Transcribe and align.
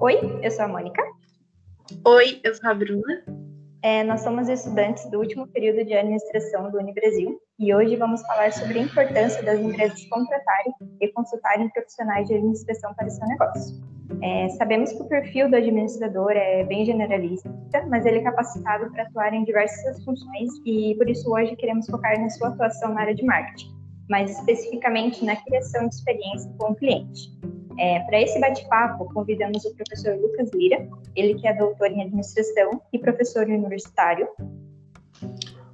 Oi, 0.00 0.16
eu 0.42 0.50
sou 0.50 0.64
a 0.64 0.68
Mônica. 0.68 1.02
Oi, 2.06 2.40
eu 2.42 2.54
sou 2.54 2.70
a 2.70 2.72
Bruna. 2.72 3.22
É, 3.82 4.02
nós 4.02 4.22
somos 4.22 4.48
estudantes 4.48 5.04
do 5.10 5.18
último 5.18 5.46
período 5.48 5.84
de 5.84 5.92
administração 5.92 6.70
do 6.70 6.78
Unibrasil 6.78 7.38
e 7.58 7.74
hoje 7.74 7.96
vamos 7.96 8.22
falar 8.22 8.50
sobre 8.50 8.78
a 8.78 8.82
importância 8.82 9.42
das 9.42 9.60
empresas 9.60 10.02
contratarem 10.06 10.72
e 11.02 11.08
consultarem 11.08 11.68
profissionais 11.68 12.26
de 12.26 12.34
administração 12.34 12.94
para 12.94 13.10
seu 13.10 13.26
negócio. 13.28 13.76
É, 14.22 14.48
sabemos 14.48 14.90
que 14.90 15.02
o 15.02 15.06
perfil 15.06 15.50
do 15.50 15.56
administrador 15.56 16.30
é 16.30 16.64
bem 16.64 16.86
generalista, 16.86 17.52
mas 17.86 18.06
ele 18.06 18.20
é 18.20 18.22
capacitado 18.22 18.90
para 18.92 19.02
atuar 19.02 19.34
em 19.34 19.44
diversas 19.44 20.02
funções 20.02 20.50
e 20.64 20.94
por 20.96 21.10
isso 21.10 21.30
hoje 21.30 21.54
queremos 21.56 21.84
focar 21.84 22.18
na 22.18 22.30
sua 22.30 22.48
atuação 22.48 22.94
na 22.94 23.02
área 23.02 23.14
de 23.14 23.22
marketing, 23.22 23.76
mais 24.08 24.30
especificamente 24.30 25.22
na 25.26 25.36
criação 25.36 25.86
de 25.88 25.94
experiência 25.94 26.50
com 26.58 26.72
o 26.72 26.74
cliente. 26.74 27.39
É, 27.78 28.00
Para 28.00 28.20
esse 28.20 28.38
bate-papo, 28.40 29.06
convidamos 29.12 29.64
o 29.64 29.74
professor 29.74 30.16
Lucas 30.16 30.50
Lira, 30.52 30.88
ele 31.14 31.34
que 31.34 31.46
é 31.46 31.54
doutor 31.54 31.90
em 31.90 32.02
administração 32.02 32.80
e 32.92 32.98
professor 32.98 33.46
universitário. 33.46 34.28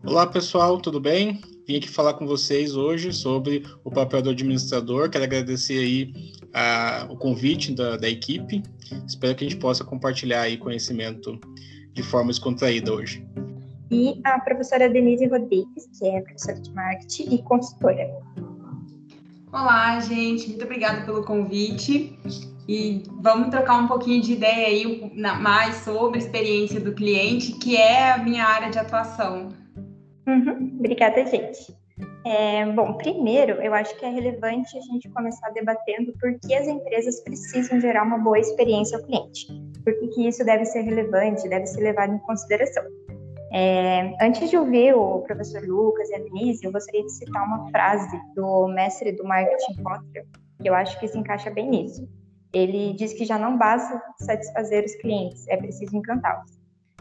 Olá, 0.04 0.26
pessoal, 0.26 0.80
tudo 0.80 1.00
bem? 1.00 1.40
Vim 1.66 1.78
aqui 1.78 1.88
falar 1.88 2.14
com 2.14 2.26
vocês 2.26 2.76
hoje 2.76 3.12
sobre 3.12 3.64
o 3.82 3.90
papel 3.90 4.22
do 4.22 4.30
administrador. 4.30 5.10
Quero 5.10 5.24
agradecer 5.24 5.78
aí 5.78 6.12
a, 6.54 7.08
o 7.10 7.16
convite 7.16 7.74
da, 7.74 7.96
da 7.96 8.08
equipe. 8.08 8.62
Espero 9.06 9.34
que 9.34 9.44
a 9.44 9.48
gente 9.48 9.60
possa 9.60 9.84
compartilhar 9.84 10.42
aí 10.42 10.56
conhecimento 10.56 11.40
de 11.92 12.02
forma 12.04 12.28
descontraída 12.28 12.92
hoje. 12.92 13.26
E 13.90 14.20
a 14.24 14.38
professora 14.38 14.88
Denise 14.88 15.26
Rodrigues, 15.26 15.88
que 15.98 16.06
é 16.06 16.20
professora 16.20 16.60
de 16.60 16.72
marketing 16.72 17.34
e 17.34 17.42
consultora. 17.42 18.08
Olá, 19.58 19.98
gente, 20.00 20.48
muito 20.48 20.66
obrigada 20.66 21.00
pelo 21.06 21.24
convite. 21.24 22.14
E 22.68 23.02
vamos 23.22 23.48
trocar 23.48 23.78
um 23.78 23.88
pouquinho 23.88 24.20
de 24.20 24.34
ideia 24.34 24.66
aí 24.66 25.10
mais 25.40 25.76
sobre 25.76 26.18
a 26.18 26.22
experiência 26.22 26.78
do 26.78 26.92
cliente, 26.92 27.52
que 27.52 27.74
é 27.74 28.12
a 28.12 28.18
minha 28.18 28.44
área 28.44 28.70
de 28.70 28.78
atuação. 28.78 29.48
Uhum, 30.28 30.76
obrigada, 30.78 31.24
gente. 31.24 31.74
É, 32.26 32.66
bom, 32.66 32.98
primeiro, 32.98 33.52
eu 33.62 33.72
acho 33.72 33.98
que 33.98 34.04
é 34.04 34.10
relevante 34.10 34.76
a 34.76 34.80
gente 34.92 35.08
começar 35.08 35.48
debatendo 35.48 36.12
por 36.20 36.38
que 36.38 36.54
as 36.54 36.68
empresas 36.68 37.20
precisam 37.20 37.80
gerar 37.80 38.02
uma 38.02 38.18
boa 38.18 38.38
experiência 38.38 38.98
ao 38.98 39.04
cliente. 39.04 39.46
Por 39.82 39.98
que, 39.98 40.08
que 40.08 40.28
isso 40.28 40.44
deve 40.44 40.66
ser 40.66 40.82
relevante, 40.82 41.48
deve 41.48 41.64
ser 41.64 41.80
levado 41.80 42.12
em 42.12 42.18
consideração. 42.18 42.84
É, 43.58 44.14
antes 44.20 44.50
de 44.50 44.58
ouvir 44.58 44.94
o 44.94 45.20
professor 45.20 45.62
Lucas 45.66 46.10
e 46.10 46.14
a 46.14 46.18
Denise, 46.18 46.62
eu 46.62 46.70
gostaria 46.70 47.02
de 47.02 47.10
citar 47.10 47.42
uma 47.42 47.70
frase 47.70 48.20
do 48.34 48.68
mestre 48.68 49.12
do 49.12 49.24
marketing 49.24 49.82
Kotler, 49.82 50.26
que 50.60 50.68
eu 50.68 50.74
acho 50.74 51.00
que 51.00 51.08
se 51.08 51.16
encaixa 51.16 51.48
bem 51.48 51.70
nisso. 51.70 52.06
Ele 52.52 52.92
diz 52.92 53.14
que 53.14 53.24
já 53.24 53.38
não 53.38 53.56
basta 53.56 53.98
satisfazer 54.20 54.84
os 54.84 54.94
clientes, 54.96 55.48
é 55.48 55.56
preciso 55.56 55.96
encantá-los. 55.96 56.52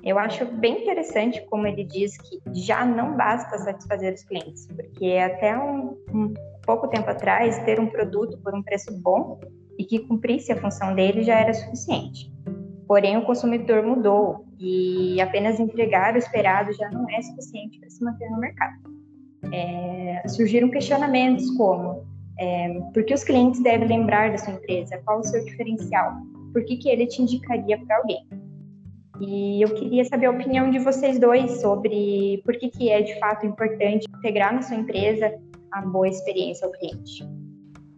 Eu 0.01 0.17
acho 0.17 0.45
bem 0.45 0.83
interessante 0.83 1.45
como 1.47 1.67
ele 1.67 1.83
diz 1.83 2.17
que 2.17 2.41
já 2.53 2.85
não 2.85 3.17
basta 3.17 3.57
satisfazer 3.57 4.13
os 4.13 4.23
clientes, 4.23 4.65
porque 4.67 5.17
até 5.17 5.57
um, 5.57 5.97
um 6.13 6.33
pouco 6.65 6.87
tempo 6.87 7.09
atrás, 7.09 7.59
ter 7.65 7.81
um 7.81 7.87
produto 7.87 8.37
por 8.37 8.55
um 8.55 8.63
preço 8.63 8.97
bom 9.01 9.41
e 9.77 9.83
que 9.83 9.99
cumprisse 9.99 10.53
a 10.53 10.55
função 10.55 10.95
dele 10.95 11.21
já 11.21 11.37
era 11.37 11.53
suficiente. 11.53 12.33
Porém, 12.87 13.17
o 13.17 13.25
consumidor 13.25 13.83
mudou 13.83 14.45
e 14.59 15.19
apenas 15.19 15.59
entregar 15.59 16.15
o 16.15 16.17
esperado 16.17 16.71
já 16.73 16.89
não 16.91 17.09
é 17.09 17.21
suficiente 17.21 17.79
para 17.79 17.89
se 17.89 18.03
manter 18.03 18.29
no 18.29 18.39
mercado. 18.39 18.75
É, 19.51 20.23
surgiram 20.27 20.69
questionamentos 20.69 21.49
como 21.51 22.05
é, 22.39 22.79
por 22.93 23.03
que 23.03 23.13
os 23.13 23.23
clientes 23.23 23.61
devem 23.61 23.87
lembrar 23.87 24.31
da 24.31 24.37
sua 24.37 24.53
empresa? 24.53 25.01
Qual 25.05 25.19
o 25.19 25.23
seu 25.23 25.43
diferencial? 25.45 26.13
Por 26.51 26.63
que, 26.65 26.77
que 26.77 26.89
ele 26.89 27.07
te 27.07 27.21
indicaria 27.21 27.77
para 27.85 27.97
alguém? 27.97 28.25
E 29.21 29.63
eu 29.63 29.73
queria 29.73 30.03
saber 30.03 30.25
a 30.25 30.31
opinião 30.31 30.69
de 30.69 30.79
vocês 30.79 31.17
dois 31.19 31.61
sobre 31.61 32.41
por 32.43 32.57
que, 32.57 32.69
que 32.69 32.89
é 32.89 33.01
de 33.01 33.17
fato 33.19 33.45
importante 33.45 34.05
integrar 34.17 34.53
na 34.53 34.61
sua 34.61 34.75
empresa 34.75 35.33
a 35.71 35.81
boa 35.81 36.07
experiência 36.07 36.65
ao 36.65 36.71
cliente. 36.73 37.25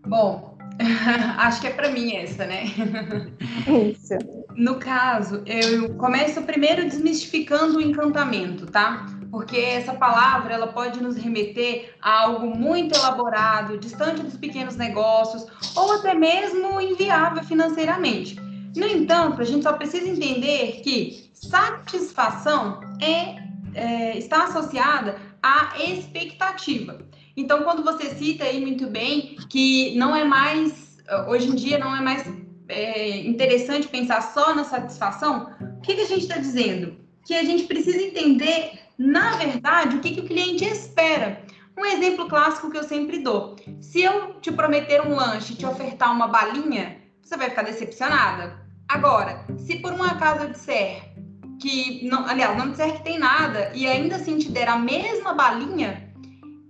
Bom, 0.06 0.57
Acho 1.38 1.62
que 1.62 1.68
é 1.68 1.72
para 1.72 1.90
mim 1.90 2.16
essa, 2.16 2.46
né? 2.46 2.66
Isso. 3.92 4.14
No 4.56 4.76
caso, 4.76 5.44
eu 5.46 5.96
começo 5.96 6.42
primeiro 6.44 6.86
desmistificando 6.86 7.78
o 7.78 7.82
encantamento, 7.82 8.66
tá? 8.68 9.06
Porque 9.32 9.58
essa 9.58 9.94
palavra 9.94 10.54
ela 10.54 10.68
pode 10.68 11.02
nos 11.02 11.18
remeter 11.18 11.96
a 12.02 12.22
algo 12.22 12.56
muito 12.56 12.96
elaborado, 12.96 13.78
distante 13.78 14.24
dos 14.24 14.38
pequenos 14.38 14.76
negócios 14.76 15.46
ou 15.76 15.94
até 15.94 16.14
mesmo 16.14 16.80
inviável 16.80 17.44
financeiramente. 17.44 18.40
No 18.76 18.88
entanto, 18.88 19.42
a 19.42 19.46
gente 19.46 19.64
só 19.64 19.74
precisa 19.74 20.08
entender 20.08 20.82
que 20.84 21.30
satisfação 21.34 22.80
é, 23.02 23.36
é 23.74 24.18
está 24.18 24.46
associada 24.46 25.18
à 25.42 25.74
expectativa. 25.80 27.00
Então, 27.38 27.62
quando 27.62 27.84
você 27.84 28.10
cita 28.16 28.46
aí 28.46 28.60
muito 28.60 28.88
bem 28.88 29.36
que 29.48 29.96
não 29.96 30.16
é 30.16 30.24
mais, 30.24 30.98
hoje 31.28 31.50
em 31.50 31.56
dia, 31.56 31.78
não 31.78 31.96
é 31.96 32.02
mais 32.02 32.26
é, 32.68 33.20
interessante 33.20 33.88
pensar 33.88 34.22
só 34.22 34.56
na 34.56 34.64
satisfação, 34.64 35.52
o 35.78 35.82
que, 35.82 35.94
que 35.94 36.02
a 36.02 36.08
gente 36.08 36.24
está 36.24 36.38
dizendo? 36.38 36.98
Que 37.24 37.36
a 37.36 37.44
gente 37.44 37.66
precisa 37.66 38.02
entender, 38.02 38.80
na 38.98 39.38
verdade, 39.38 39.98
o 39.98 40.00
que, 40.00 40.16
que 40.16 40.22
o 40.22 40.28
cliente 40.28 40.66
espera. 40.66 41.44
Um 41.78 41.86
exemplo 41.86 42.28
clássico 42.28 42.72
que 42.72 42.78
eu 42.78 42.84
sempre 42.84 43.20
dou: 43.20 43.56
se 43.80 44.02
eu 44.02 44.34
te 44.42 44.52
prometer 44.52 45.02
um 45.02 45.16
lanche 45.16 45.54
e 45.54 45.56
te 45.56 45.66
ofertar 45.66 46.12
uma 46.12 46.28
balinha, 46.28 46.98
você 47.22 47.38
vai 47.38 47.52
ficar 47.52 47.62
decepcionada. 47.62 48.66
Agora, 48.90 49.46
se 49.58 49.78
por 49.78 49.94
um 49.94 50.02
acaso 50.02 50.46
eu 50.46 50.50
disser 50.50 51.14
que, 51.62 52.08
não, 52.10 52.26
aliás, 52.26 52.58
não 52.58 52.72
disser 52.72 52.94
que 52.94 53.04
tem 53.04 53.20
nada 53.20 53.72
e 53.76 53.86
ainda 53.86 54.16
assim 54.16 54.40
te 54.40 54.50
der 54.50 54.68
a 54.68 54.78
mesma 54.78 55.34
balinha, 55.34 56.07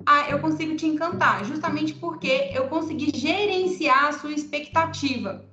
ah, 0.10 0.30
eu 0.30 0.40
consigo 0.40 0.74
te 0.78 0.86
encantar, 0.86 1.44
justamente 1.44 1.94
porque 1.96 2.50
eu 2.54 2.70
consegui 2.70 3.12
gerenciar 3.14 4.06
a 4.06 4.14
sua 4.14 4.32
expectativa. 4.32 5.44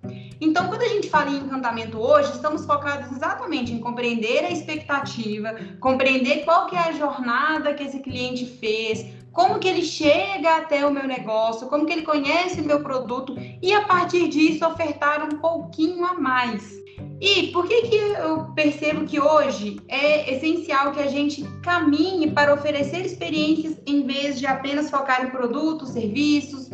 Então, 0.41 0.69
quando 0.69 0.83
a 0.83 0.89
gente 0.89 1.11
fala 1.11 1.29
em 1.31 1.39
encantamento 1.39 1.99
hoje, 1.99 2.31
estamos 2.31 2.65
focados 2.65 3.11
exatamente 3.11 3.73
em 3.73 3.81
compreender 3.81 4.45
a 4.45 4.51
expectativa, 4.53 5.57
compreender 5.81 6.45
qual 6.45 6.67
que 6.67 6.77
é 6.77 6.79
a 6.79 6.93
jornada 6.93 7.75
que 7.75 7.83
esse 7.83 7.99
cliente 7.99 8.47
fez, 8.47 9.05
como 9.35 9.59
que 9.59 9.67
ele 9.67 9.83
chega 9.83 10.59
até 10.59 10.87
o 10.87 10.93
meu 10.93 11.07
negócio, 11.07 11.67
como 11.67 11.85
que 11.85 11.93
ele 11.93 12.03
conhece 12.03 12.61
o 12.61 12.65
meu 12.65 12.81
produto 12.81 13.35
e 13.61 13.75
a 13.75 13.83
partir 13.83 14.29
disso 14.29 14.65
ofertar 14.65 15.25
um 15.25 15.39
pouquinho 15.39 16.07
a 16.07 16.15
mais. 16.15 16.73
E 17.21 17.49
por 17.49 17.67
que, 17.67 17.83
que 17.83 17.97
eu 17.97 18.53
percebo 18.55 19.05
que 19.05 19.19
hoje 19.21 19.81
é 19.89 20.35
essencial 20.35 20.93
que 20.93 21.01
a 21.01 21.09
gente 21.09 21.43
caminhe 21.63 22.31
para 22.31 22.55
oferecer 22.55 23.05
experiências 23.05 23.77
em 23.85 24.07
vez 24.07 24.39
de 24.39 24.47
apenas 24.47 24.89
focar 24.89 25.25
em 25.27 25.31
produtos, 25.31 25.91
serviços? 25.91 26.71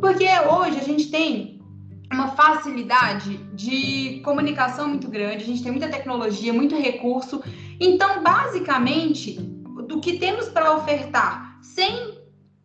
Porque 0.00 0.24
hoje 0.24 0.78
a 0.80 0.82
gente 0.82 1.08
tem 1.08 1.60
uma 2.12 2.28
facilidade 2.32 3.36
de 3.54 4.20
comunicação 4.24 4.88
muito 4.88 5.08
grande, 5.08 5.44
a 5.44 5.46
gente 5.46 5.62
tem 5.62 5.70
muita 5.70 5.88
tecnologia, 5.88 6.52
muito 6.52 6.76
recurso. 6.76 7.42
Então, 7.78 8.22
basicamente, 8.22 9.34
do 9.86 10.00
que 10.00 10.18
temos 10.18 10.48
para 10.48 10.74
ofertar 10.74 11.51
sem 11.74 12.18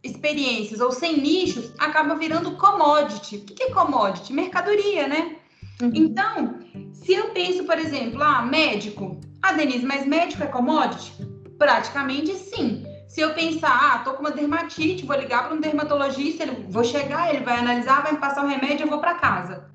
experiências 0.04 0.80
ou 0.80 0.92
sem 0.92 1.20
nichos, 1.20 1.72
acaba 1.78 2.16
virando 2.16 2.52
commodity. 2.58 3.38
O 3.38 3.46
que 3.46 3.64
é 3.64 3.72
commodity? 3.72 4.34
Mercadoria, 4.34 5.08
né? 5.08 5.38
Uhum. 5.82 5.92
Então, 5.94 6.60
se 6.94 7.14
eu 7.14 7.30
penso, 7.30 7.64
por 7.64 7.78
exemplo, 7.78 8.22
ah, 8.22 8.42
médico. 8.42 9.20
Ah, 9.42 9.54
Denise, 9.54 9.86
mas 9.86 10.06
médico 10.06 10.44
é 10.44 10.48
commodity? 10.48 11.14
Praticamente 11.58 12.34
sim. 12.36 12.86
Se 13.08 13.22
eu 13.22 13.34
pensar, 13.34 13.96
ah, 13.96 14.00
tô 14.00 14.14
com 14.14 14.22
uma 14.22 14.32
dermatite, 14.32 15.06
vou 15.06 15.16
ligar 15.16 15.46
para 15.46 15.56
um 15.56 15.62
dermatologista, 15.62 16.44
ele, 16.44 16.66
vou 16.70 16.84
chegar, 16.84 17.34
ele 17.34 17.44
vai 17.44 17.58
analisar, 17.58 18.04
vai 18.04 18.12
me 18.12 18.20
passar 18.20 18.44
o 18.44 18.48
remédio, 18.48 18.86
eu 18.86 18.90
vou 18.90 19.00
para 19.00 19.16
casa. 19.16 19.72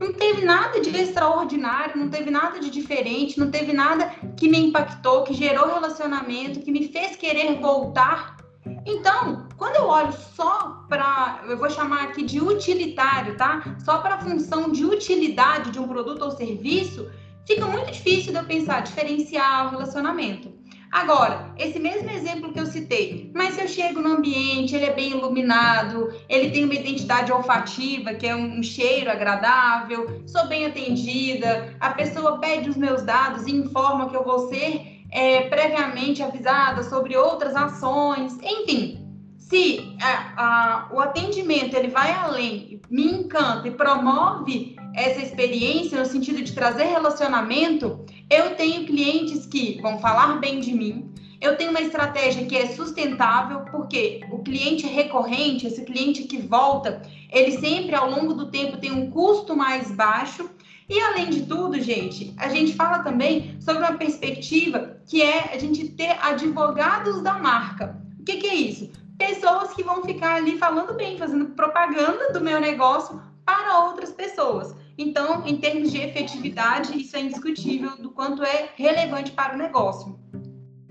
Não 0.00 0.12
teve 0.12 0.44
nada 0.44 0.80
de 0.80 0.96
extraordinário, 0.96 1.98
não 1.98 2.08
teve 2.08 2.30
nada 2.30 2.60
de 2.60 2.70
diferente, 2.70 3.38
não 3.38 3.50
teve 3.50 3.72
nada 3.72 4.10
que 4.36 4.48
me 4.48 4.58
impactou, 4.58 5.24
que 5.24 5.34
gerou 5.34 5.74
relacionamento, 5.74 6.60
que 6.60 6.70
me 6.70 6.88
fez 6.88 7.16
querer 7.16 7.60
voltar 7.60 8.37
então, 8.86 9.48
quando 9.56 9.76
eu 9.76 9.86
olho 9.86 10.12
só 10.34 10.84
para, 10.88 11.42
eu 11.48 11.58
vou 11.58 11.70
chamar 11.70 12.04
aqui 12.04 12.24
de 12.24 12.40
utilitário, 12.40 13.36
tá? 13.36 13.76
Só 13.84 13.98
para 13.98 14.14
a 14.14 14.20
função 14.20 14.72
de 14.72 14.84
utilidade 14.84 15.70
de 15.70 15.78
um 15.78 15.88
produto 15.88 16.22
ou 16.22 16.30
serviço, 16.30 17.10
fica 17.46 17.66
muito 17.66 17.90
difícil 17.90 18.32
de 18.32 18.38
eu 18.38 18.44
pensar 18.44 18.82
diferenciar 18.82 19.66
o 19.66 19.70
relacionamento. 19.70 20.58
Agora, 20.90 21.52
esse 21.58 21.78
mesmo 21.78 22.10
exemplo 22.10 22.50
que 22.50 22.58
eu 22.58 22.64
citei, 22.64 23.30
mas 23.34 23.54
se 23.54 23.60
eu 23.60 23.68
chego 23.68 24.00
no 24.00 24.16
ambiente, 24.16 24.74
ele 24.74 24.86
é 24.86 24.94
bem 24.94 25.10
iluminado, 25.10 26.10
ele 26.28 26.50
tem 26.50 26.64
uma 26.64 26.74
identidade 26.74 27.30
olfativa, 27.30 28.14
que 28.14 28.26
é 28.26 28.34
um 28.34 28.62
cheiro 28.62 29.10
agradável, 29.10 30.22
sou 30.26 30.46
bem 30.48 30.64
atendida, 30.64 31.76
a 31.78 31.90
pessoa 31.90 32.38
pede 32.38 32.70
os 32.70 32.76
meus 32.76 33.02
dados 33.02 33.46
e 33.46 33.54
informa 33.54 34.08
que 34.08 34.16
eu 34.16 34.24
vou 34.24 34.48
ser 34.48 34.97
é, 35.10 35.42
previamente 35.42 36.22
avisada 36.22 36.82
sobre 36.82 37.16
outras 37.16 37.54
ações, 37.56 38.38
enfim. 38.42 39.04
Se 39.38 39.96
a, 40.02 40.44
a, 40.44 40.88
o 40.92 41.00
atendimento 41.00 41.74
ele 41.74 41.88
vai 41.88 42.12
além, 42.12 42.80
me 42.90 43.06
encanta 43.10 43.66
e 43.66 43.70
promove 43.70 44.76
essa 44.94 45.22
experiência 45.22 45.98
no 45.98 46.04
sentido 46.04 46.42
de 46.42 46.52
trazer 46.52 46.84
relacionamento, 46.84 48.04
eu 48.28 48.54
tenho 48.56 48.84
clientes 48.84 49.46
que 49.46 49.80
vão 49.80 49.98
falar 50.00 50.38
bem 50.38 50.60
de 50.60 50.74
mim, 50.74 51.14
eu 51.40 51.56
tenho 51.56 51.70
uma 51.70 51.80
estratégia 51.80 52.44
que 52.46 52.56
é 52.56 52.66
sustentável, 52.66 53.60
porque 53.70 54.20
o 54.32 54.40
cliente 54.40 54.86
recorrente, 54.86 55.66
esse 55.66 55.84
cliente 55.84 56.24
que 56.24 56.36
volta, 56.38 57.00
ele 57.30 57.52
sempre 57.52 57.94
ao 57.94 58.10
longo 58.10 58.34
do 58.34 58.50
tempo 58.50 58.76
tem 58.76 58.90
um 58.90 59.10
custo 59.10 59.56
mais 59.56 59.90
baixo. 59.90 60.50
E 60.88 61.00
além 61.00 61.28
de 61.28 61.42
tudo, 61.42 61.78
gente, 61.80 62.32
a 62.38 62.48
gente 62.48 62.74
fala 62.74 63.00
também 63.00 63.56
sobre 63.60 63.82
uma 63.82 63.98
perspectiva 63.98 64.96
que 65.06 65.22
é 65.22 65.54
a 65.54 65.58
gente 65.58 65.88
ter 65.90 66.16
advogados 66.22 67.22
da 67.22 67.34
marca. 67.34 68.00
O 68.18 68.24
que, 68.24 68.38
que 68.38 68.46
é 68.46 68.54
isso? 68.54 68.90
Pessoas 69.18 69.74
que 69.74 69.82
vão 69.82 70.02
ficar 70.02 70.36
ali 70.36 70.56
falando 70.56 70.94
bem, 70.94 71.18
fazendo 71.18 71.46
propaganda 71.50 72.32
do 72.32 72.40
meu 72.40 72.58
negócio 72.60 73.20
para 73.44 73.84
outras 73.84 74.12
pessoas. 74.12 74.74
Então, 74.96 75.46
em 75.46 75.58
termos 75.58 75.90
de 75.92 75.98
efetividade, 75.98 76.98
isso 76.98 77.16
é 77.16 77.20
indiscutível 77.20 77.96
do 77.98 78.10
quanto 78.10 78.42
é 78.42 78.70
relevante 78.76 79.30
para 79.32 79.54
o 79.54 79.58
negócio 79.58 80.18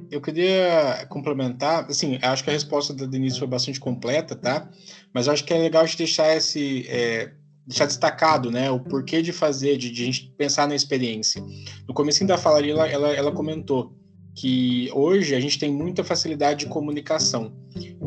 eu 0.10 0.22
queria 0.22 1.06
complementar, 1.10 1.86
assim, 1.90 2.18
acho 2.22 2.44
que 2.44 2.50
a 2.50 2.54
resposta 2.54 2.94
da 2.94 3.06
Denise 3.06 3.40
foi 3.40 3.48
bastante 3.48 3.80
completa, 3.80 4.36
tá? 4.36 4.70
Mas 5.14 5.28
acho 5.28 5.44
que 5.44 5.54
é 5.54 5.58
legal 5.58 5.86
de 5.86 5.98
deixar 5.98 6.36
esse, 6.36 6.86
é, 6.88 7.32
deixar 7.68 7.86
destacado, 7.86 8.50
né, 8.50 8.72
o 8.72 8.80
porquê 8.80 9.22
de 9.22 9.34
fazer, 9.34 9.78
de, 9.78 9.92
de, 9.92 10.04
a 10.04 10.06
gente 10.06 10.34
pensar 10.38 10.68
na 10.68 10.76
experiência. 10.76 11.44
No 11.86 11.94
começo 11.94 12.26
da 12.26 12.38
fala 12.38 12.60
ali, 12.60 12.72
ela, 12.72 12.88
ela, 12.88 13.10
ela, 13.10 13.32
comentou 13.32 13.94
que 14.34 14.90
hoje 14.94 15.36
a 15.36 15.40
gente 15.40 15.60
tem 15.60 15.70
muita 15.70 16.04
facilidade 16.04 16.62
de 16.62 16.72
comunicação. 16.72 17.54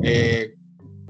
É, 0.02 0.52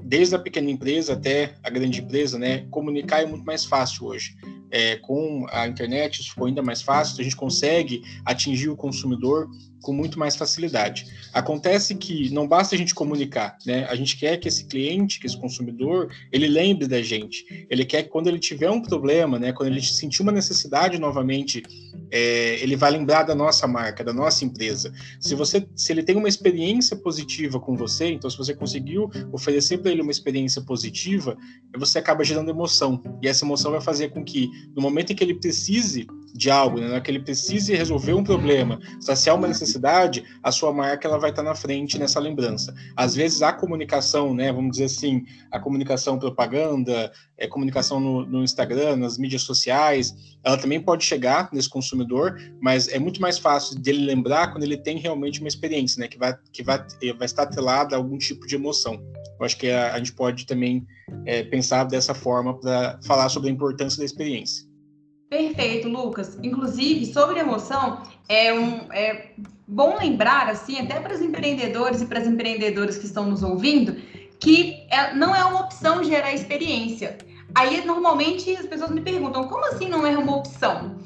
desde 0.03 0.35
a 0.35 0.39
pequena 0.39 0.69
empresa 0.69 1.13
até 1.13 1.55
a 1.63 1.69
grande 1.69 2.01
empresa, 2.01 2.37
né, 2.37 2.65
comunicar 2.69 3.21
é 3.21 3.25
muito 3.25 3.45
mais 3.45 3.63
fácil 3.63 4.07
hoje. 4.07 4.35
É, 4.69 4.97
com 4.97 5.45
a 5.49 5.67
internet 5.67 6.19
isso 6.19 6.31
ficou 6.31 6.47
ainda 6.47 6.61
mais 6.61 6.81
fácil, 6.81 7.21
a 7.21 7.23
gente 7.23 7.35
consegue 7.35 8.01
atingir 8.25 8.69
o 8.69 8.75
consumidor 8.75 9.49
com 9.81 9.93
muito 9.93 10.19
mais 10.19 10.35
facilidade. 10.35 11.07
Acontece 11.33 11.95
que 11.95 12.29
não 12.33 12.47
basta 12.47 12.75
a 12.75 12.77
gente 12.77 12.93
comunicar, 12.93 13.57
né? 13.65 13.85
A 13.89 13.95
gente 13.95 14.17
quer 14.17 14.37
que 14.37 14.47
esse 14.47 14.65
cliente, 14.65 15.19
que 15.19 15.27
esse 15.27 15.37
consumidor, 15.37 16.11
ele 16.31 16.47
lembre 16.47 16.87
da 16.87 17.01
gente. 17.01 17.65
Ele 17.69 17.85
quer 17.85 18.03
que 18.03 18.09
quando 18.09 18.27
ele 18.27 18.39
tiver 18.39 18.69
um 18.69 18.81
problema, 18.81 19.39
né, 19.39 19.51
quando 19.51 19.69
ele 19.69 19.81
sentir 19.81 20.21
uma 20.21 20.31
necessidade 20.31 20.99
novamente, 20.99 21.63
é, 22.11 22.61
ele 22.61 22.75
vai 22.75 22.91
lembrar 22.91 23.23
da 23.23 23.33
nossa 23.33 23.67
marca, 23.67 24.03
da 24.03 24.13
nossa 24.13 24.43
empresa. 24.43 24.93
Se 25.19 25.33
você, 25.33 25.65
se 25.75 25.91
ele 25.91 26.03
tem 26.03 26.15
uma 26.15 26.27
experiência 26.27 26.95
positiva 26.95 27.59
com 27.59 27.75
você, 27.75 28.11
então 28.11 28.29
se 28.29 28.37
você 28.37 28.53
conseguiu 28.53 29.09
oferecer 29.31 29.79
para 29.79 29.91
ele 29.91 30.01
uma 30.01 30.11
experiência 30.11 30.61
positiva, 30.61 31.37
você 31.77 31.99
acaba 31.99 32.23
gerando 32.23 32.49
emoção. 32.49 33.01
E 33.21 33.27
essa 33.27 33.45
emoção 33.45 33.71
vai 33.71 33.81
fazer 33.81 34.09
com 34.09 34.23
que 34.23 34.49
no 34.75 34.81
momento 34.81 35.11
em 35.11 35.15
que 35.15 35.23
ele 35.23 35.35
precise 35.35 36.05
de 36.33 36.49
algo, 36.49 36.79
né, 36.79 36.99
que 36.99 37.11
ele 37.11 37.19
precise 37.19 37.75
resolver 37.75 38.13
um 38.13 38.23
problema, 38.23 38.79
saciar 38.99 39.35
uma 39.35 39.47
necessidade, 39.47 39.70
a 40.43 40.51
sua 40.51 40.73
marca 40.73 41.07
ela 41.07 41.19
vai 41.19 41.29
estar 41.29 41.43
na 41.43 41.55
frente 41.55 41.97
nessa 41.97 42.19
lembrança. 42.19 42.73
Às 42.95 43.15
vezes 43.15 43.41
a 43.41 43.53
comunicação, 43.53 44.33
né, 44.33 44.51
vamos 44.51 44.71
dizer 44.71 44.85
assim, 44.85 45.23
a 45.51 45.59
comunicação 45.59 46.17
propaganda, 46.17 47.11
é, 47.37 47.47
comunicação 47.47 47.99
no, 47.99 48.25
no 48.25 48.43
Instagram, 48.43 48.97
nas 48.97 49.17
mídias 49.17 49.41
sociais, 49.43 50.13
ela 50.43 50.57
também 50.57 50.81
pode 50.81 51.03
chegar 51.03 51.49
nesse 51.51 51.69
consumidor, 51.69 52.39
mas 52.61 52.87
é 52.87 52.99
muito 52.99 53.21
mais 53.21 53.37
fácil 53.37 53.79
dele 53.79 54.05
lembrar 54.05 54.51
quando 54.51 54.63
ele 54.63 54.77
tem 54.77 54.97
realmente 54.97 55.39
uma 55.39 55.47
experiência, 55.47 55.99
né, 55.99 56.07
que 56.07 56.17
vai, 56.17 56.35
que 56.51 56.63
vai, 56.63 56.79
vai 57.17 57.25
estar 57.25 57.43
atrelada 57.43 57.95
a 57.95 57.97
algum 57.97 58.17
tipo 58.17 58.45
de 58.47 58.55
emoção. 58.55 59.01
Eu 59.39 59.45
acho 59.45 59.57
que 59.57 59.69
a, 59.69 59.93
a 59.93 59.97
gente 59.97 60.13
pode 60.13 60.45
também 60.45 60.85
é, 61.25 61.43
pensar 61.43 61.83
dessa 61.85 62.13
forma 62.13 62.59
para 62.59 62.99
falar 63.03 63.29
sobre 63.29 63.49
a 63.49 63.51
importância 63.51 63.99
da 63.99 64.05
experiência. 64.05 64.70
Perfeito, 65.31 65.87
Lucas. 65.87 66.37
Inclusive, 66.43 67.05
sobre 67.05 67.39
emoção, 67.39 68.03
é, 68.27 68.53
um, 68.53 68.91
é 68.91 69.31
bom 69.65 69.95
lembrar, 69.97 70.49
assim, 70.49 70.77
até 70.77 70.99
para 70.99 71.13
os 71.13 71.21
empreendedores 71.21 72.01
e 72.01 72.05
para 72.05 72.19
as 72.19 72.27
empreendedoras 72.27 72.97
que 72.97 73.05
estão 73.05 73.23
nos 73.27 73.41
ouvindo, 73.41 73.95
que 74.41 74.85
é, 74.89 75.13
não 75.13 75.33
é 75.33 75.41
uma 75.45 75.61
opção 75.61 76.03
gerar 76.03 76.33
experiência. 76.33 77.17
Aí, 77.55 77.81
normalmente, 77.85 78.51
as 78.57 78.65
pessoas 78.65 78.91
me 78.91 78.99
perguntam, 78.99 79.47
como 79.47 79.65
assim 79.67 79.87
não 79.87 80.05
é 80.05 80.17
uma 80.17 80.35
opção? 80.35 80.97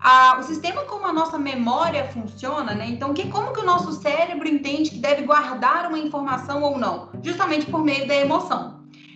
Ah, 0.00 0.38
o 0.40 0.42
sistema 0.42 0.84
como 0.84 1.06
a 1.06 1.12
nossa 1.12 1.38
memória 1.38 2.04
funciona, 2.04 2.74
né? 2.74 2.86
Então, 2.88 3.12
que, 3.12 3.28
como 3.28 3.52
que 3.52 3.60
o 3.60 3.66
nosso 3.66 3.92
cérebro 4.00 4.48
entende 4.48 4.92
que 4.92 4.98
deve 4.98 5.24
guardar 5.24 5.88
uma 5.88 5.98
informação 5.98 6.62
ou 6.62 6.78
não? 6.78 7.10
Justamente 7.22 7.66
por 7.66 7.84
meio 7.84 8.08
da 8.08 8.14
emoção. 8.14 8.73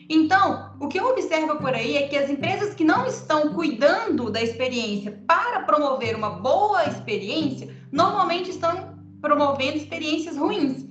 Então, 0.09 0.71
o 0.81 0.89
que 0.89 0.99
eu 0.99 1.07
observo 1.07 1.57
por 1.57 1.75
aí 1.75 1.97
é 1.97 2.09
que 2.09 2.17
as 2.17 2.31
empresas 2.31 2.75
que 2.75 2.83
não 2.83 3.07
estão 3.07 3.53
cuidando 3.53 4.31
da 4.31 4.43
experiência 4.43 5.23
para 5.27 5.61
promover 5.61 6.17
uma 6.17 6.31
boa 6.31 6.85
experiência, 6.87 7.69
normalmente 7.93 8.51
estão 8.51 8.97
promovendo 9.21 9.77
experiências 9.77 10.37
ruins. 10.37 10.87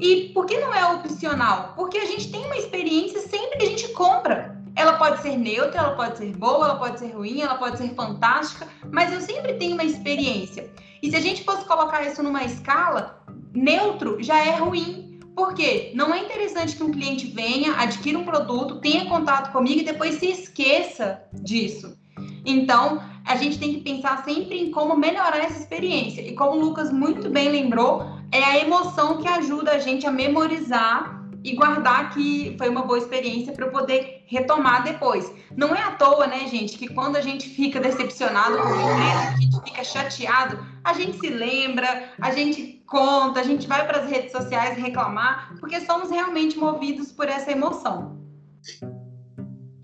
E 0.00 0.30
por 0.32 0.46
que 0.46 0.58
não 0.58 0.72
é 0.72 0.86
opcional? 0.94 1.74
Porque 1.76 1.98
a 1.98 2.06
gente 2.06 2.30
tem 2.32 2.46
uma 2.46 2.56
experiência 2.56 3.20
sempre 3.20 3.58
que 3.58 3.64
a 3.66 3.68
gente 3.68 3.88
compra. 3.88 4.58
Ela 4.74 4.94
pode 4.94 5.20
ser 5.20 5.36
neutra, 5.36 5.78
ela 5.78 5.94
pode 5.94 6.16
ser 6.16 6.34
boa, 6.34 6.64
ela 6.64 6.76
pode 6.76 6.98
ser 6.98 7.10
ruim, 7.10 7.42
ela 7.42 7.56
pode 7.56 7.76
ser 7.76 7.94
fantástica, 7.94 8.66
mas 8.90 9.12
eu 9.12 9.20
sempre 9.20 9.52
tenho 9.54 9.74
uma 9.74 9.84
experiência. 9.84 10.72
E 11.02 11.10
se 11.10 11.16
a 11.16 11.20
gente 11.20 11.44
fosse 11.44 11.66
colocar 11.66 12.02
isso 12.04 12.22
numa 12.22 12.42
escala, 12.42 13.22
neutro 13.52 14.22
já 14.22 14.42
é 14.42 14.56
ruim, 14.56 15.11
porque 15.34 15.92
não 15.94 16.12
é 16.12 16.18
interessante 16.20 16.76
que 16.76 16.82
um 16.82 16.90
cliente 16.90 17.26
venha, 17.26 17.74
adquira 17.74 18.18
um 18.18 18.24
produto, 18.24 18.80
tenha 18.80 19.06
contato 19.06 19.52
comigo 19.52 19.80
e 19.80 19.84
depois 19.84 20.16
se 20.16 20.26
esqueça 20.26 21.22
disso. 21.32 21.96
Então, 22.44 23.02
a 23.24 23.36
gente 23.36 23.58
tem 23.58 23.74
que 23.74 23.80
pensar 23.80 24.24
sempre 24.24 24.58
em 24.58 24.70
como 24.70 24.96
melhorar 24.96 25.38
essa 25.38 25.58
experiência. 25.58 26.20
E 26.20 26.34
como 26.34 26.52
o 26.52 26.60
Lucas 26.60 26.92
muito 26.92 27.30
bem 27.30 27.48
lembrou, 27.48 28.04
é 28.30 28.42
a 28.42 28.58
emoção 28.58 29.18
que 29.18 29.28
ajuda 29.28 29.72
a 29.72 29.78
gente 29.78 30.06
a 30.06 30.10
memorizar 30.10 31.22
e 31.44 31.54
guardar 31.54 32.10
que 32.10 32.54
foi 32.56 32.68
uma 32.68 32.82
boa 32.82 32.98
experiência 32.98 33.52
para 33.52 33.68
poder 33.68 34.24
retomar 34.26 34.84
depois. 34.84 35.32
Não 35.56 35.74
é 35.74 35.82
à 35.82 35.92
toa, 35.92 36.26
né, 36.26 36.46
gente, 36.48 36.78
que 36.78 36.88
quando 36.88 37.16
a 37.16 37.20
gente 37.20 37.48
fica 37.48 37.80
decepcionado 37.80 38.58
com 38.58 38.68
uma 38.68 38.92
empresa, 38.92 39.28
a 39.28 39.40
gente 39.40 39.60
fica 39.64 39.84
chateado, 39.84 40.64
a 40.84 40.92
gente 40.92 41.18
se 41.18 41.28
lembra, 41.28 42.10
a 42.20 42.30
gente 42.30 42.71
conta, 42.86 43.40
a 43.40 43.42
gente 43.42 43.66
vai 43.66 43.86
para 43.86 44.00
as 44.00 44.10
redes 44.10 44.32
sociais 44.32 44.76
reclamar, 44.76 45.54
porque 45.58 45.80
somos 45.80 46.10
realmente 46.10 46.58
movidos 46.58 47.12
por 47.12 47.28
essa 47.28 47.50
emoção. 47.50 48.20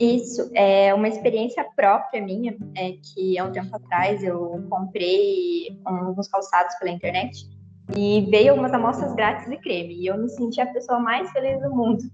Isso, 0.00 0.48
é 0.54 0.94
uma 0.94 1.08
experiência 1.08 1.66
própria 1.74 2.22
minha, 2.22 2.56
é 2.76 2.92
que 2.92 3.36
há 3.36 3.44
um 3.44 3.50
tempo 3.50 3.74
atrás 3.74 4.22
eu 4.22 4.64
comprei 4.70 5.76
alguns 5.84 6.28
calçados 6.28 6.74
pela 6.76 6.92
internet 6.92 7.48
e 7.96 8.20
veio 8.30 8.50
algumas 8.50 8.72
amostras 8.72 9.14
grátis 9.14 9.48
de 9.48 9.56
creme. 9.56 9.94
E 9.94 10.06
eu 10.06 10.16
me 10.16 10.28
senti 10.28 10.60
a 10.60 10.66
pessoa 10.66 11.00
mais 11.00 11.30
feliz 11.32 11.60
do 11.60 11.70
mundo. 11.74 12.04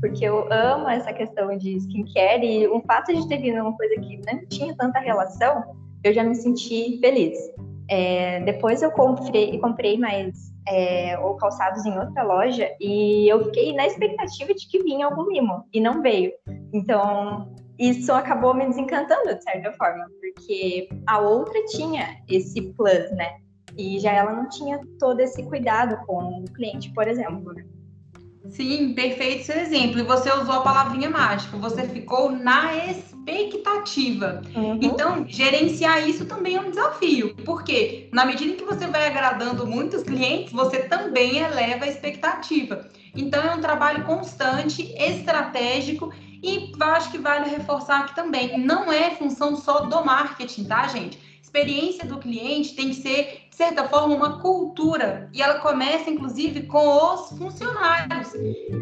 Porque 0.00 0.24
eu 0.24 0.46
amo 0.52 0.88
essa 0.88 1.12
questão 1.12 1.56
de 1.58 1.76
skincare 1.76 2.46
e 2.46 2.68
o 2.68 2.80
fato 2.82 3.12
de 3.12 3.26
ter 3.26 3.38
vindo 3.38 3.60
uma 3.60 3.76
coisa 3.76 4.00
que 4.00 4.20
não 4.24 4.46
tinha 4.46 4.76
tanta 4.76 5.00
relação, 5.00 5.76
eu 6.04 6.12
já 6.12 6.22
me 6.22 6.36
senti 6.36 6.98
feliz. 7.00 7.36
É, 7.88 8.40
depois 8.40 8.82
eu 8.82 8.90
comprei, 8.90 9.58
comprei 9.58 9.98
mais 9.98 10.52
é, 10.68 11.16
calçados 11.38 11.84
em 11.86 11.98
outra 11.98 12.22
loja 12.22 12.68
e 12.80 13.26
eu 13.28 13.44
fiquei 13.46 13.74
na 13.74 13.86
expectativa 13.86 14.52
de 14.52 14.68
que 14.68 14.82
vinha 14.82 15.06
algum 15.06 15.26
mimo 15.26 15.64
e 15.72 15.80
não 15.80 16.02
veio. 16.02 16.32
Então 16.72 17.54
isso 17.78 18.12
acabou 18.12 18.54
me 18.54 18.66
desencantando 18.66 19.34
de 19.34 19.42
certa 19.42 19.72
forma, 19.72 20.04
porque 20.20 20.88
a 21.06 21.20
outra 21.20 21.64
tinha 21.66 22.16
esse 22.28 22.60
plus, 22.72 23.10
né? 23.12 23.36
E 23.76 24.00
já 24.00 24.12
ela 24.12 24.32
não 24.32 24.48
tinha 24.48 24.80
todo 24.98 25.20
esse 25.20 25.42
cuidado 25.44 25.96
com 26.04 26.42
o 26.42 26.44
cliente, 26.52 26.92
por 26.92 27.06
exemplo. 27.06 27.54
Né? 27.54 27.64
Sim, 28.50 28.94
perfeito 28.94 29.44
seu 29.44 29.56
exemplo. 29.56 30.00
E 30.00 30.02
você 30.02 30.32
usou 30.32 30.54
a 30.54 30.62
palavrinha 30.62 31.08
mágica, 31.08 31.56
você 31.56 31.84
ficou 31.84 32.30
na 32.30 32.74
expectativa. 32.74 33.17
Uhum. 34.54 34.78
Então, 34.82 35.24
gerenciar 35.28 36.08
isso 36.08 36.26
também 36.26 36.56
é 36.56 36.60
um 36.60 36.70
desafio, 36.70 37.34
porque 37.44 38.08
na 38.12 38.24
medida 38.24 38.52
em 38.52 38.56
que 38.56 38.64
você 38.64 38.86
vai 38.86 39.06
agradando 39.06 39.66
muitos 39.66 40.02
clientes, 40.02 40.52
você 40.52 40.80
também 40.80 41.38
eleva 41.38 41.84
a 41.84 41.88
expectativa. 41.88 42.88
Então, 43.14 43.42
é 43.42 43.54
um 43.54 43.60
trabalho 43.60 44.04
constante, 44.04 44.94
estratégico 44.96 46.12
e 46.42 46.72
acho 46.80 47.10
que 47.10 47.18
vale 47.18 47.50
reforçar 47.50 48.00
aqui 48.00 48.14
também, 48.14 48.58
não 48.58 48.92
é 48.92 49.10
função 49.10 49.56
só 49.56 49.80
do 49.80 50.04
marketing, 50.04 50.64
tá, 50.64 50.86
gente? 50.86 51.18
experiência 51.48 52.04
do 52.04 52.18
cliente 52.18 52.74
tem 52.74 52.90
que 52.90 52.96
ser, 52.96 53.47
certa 53.58 53.88
forma, 53.88 54.14
uma 54.14 54.38
cultura. 54.38 55.28
E 55.32 55.42
ela 55.42 55.58
começa, 55.58 56.08
inclusive, 56.08 56.62
com 56.62 57.12
os 57.12 57.36
funcionários. 57.36 58.32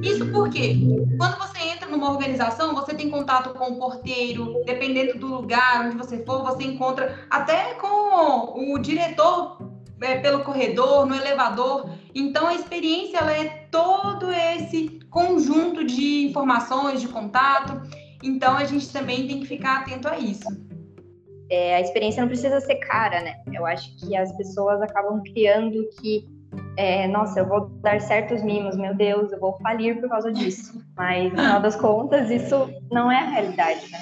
Isso 0.02 0.26
porque, 0.30 0.76
quando 1.16 1.38
você 1.38 1.58
entra 1.60 1.88
numa 1.88 2.10
organização, 2.10 2.74
você 2.74 2.92
tem 2.92 3.08
contato 3.08 3.54
com 3.54 3.72
o 3.72 3.78
porteiro, 3.78 4.62
dependendo 4.66 5.18
do 5.18 5.28
lugar 5.28 5.86
onde 5.86 5.96
você 5.96 6.22
for, 6.26 6.44
você 6.44 6.64
encontra 6.64 7.26
até 7.30 7.72
com 7.74 8.74
o 8.74 8.78
diretor 8.78 9.58
é, 10.02 10.18
pelo 10.18 10.44
corredor, 10.44 11.06
no 11.06 11.14
elevador. 11.14 11.88
Então, 12.14 12.46
a 12.46 12.54
experiência 12.54 13.16
ela 13.16 13.32
é 13.32 13.66
todo 13.70 14.30
esse 14.30 15.00
conjunto 15.08 15.84
de 15.84 16.26
informações, 16.26 17.00
de 17.00 17.08
contato. 17.08 17.80
Então, 18.22 18.54
a 18.54 18.64
gente 18.64 18.92
também 18.92 19.26
tem 19.26 19.40
que 19.40 19.46
ficar 19.46 19.78
atento 19.78 20.06
a 20.06 20.18
isso. 20.18 20.65
É, 21.50 21.76
a 21.76 21.80
experiência 21.80 22.20
não 22.20 22.28
precisa 22.28 22.60
ser 22.60 22.76
cara, 22.76 23.20
né? 23.22 23.36
Eu 23.52 23.66
acho 23.66 23.96
que 23.96 24.16
as 24.16 24.36
pessoas 24.36 24.80
acabam 24.82 25.22
criando 25.22 25.88
que, 26.00 26.26
é, 26.76 27.06
nossa, 27.06 27.40
eu 27.40 27.46
vou 27.46 27.68
dar 27.82 28.00
certos 28.00 28.42
mimos, 28.42 28.76
meu 28.76 28.94
Deus, 28.94 29.32
eu 29.32 29.38
vou 29.38 29.56
falir 29.58 30.00
por 30.00 30.08
causa 30.08 30.32
disso. 30.32 30.80
Mas, 30.96 31.32
no 31.32 31.38
final 31.38 31.60
das 31.60 31.76
contas, 31.76 32.30
isso 32.30 32.68
não 32.90 33.10
é 33.10 33.20
a 33.20 33.30
realidade, 33.30 33.90
né? 33.90 33.98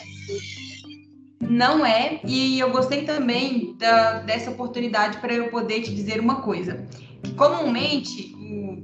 Não 1.40 1.84
é, 1.84 2.20
e 2.24 2.58
eu 2.58 2.70
gostei 2.70 3.04
também 3.04 3.76
da, 3.78 4.20
dessa 4.20 4.50
oportunidade 4.50 5.18
para 5.18 5.34
eu 5.34 5.50
poder 5.50 5.82
te 5.82 5.94
dizer 5.94 6.18
uma 6.18 6.40
coisa. 6.40 6.86
Comumente, 7.36 8.34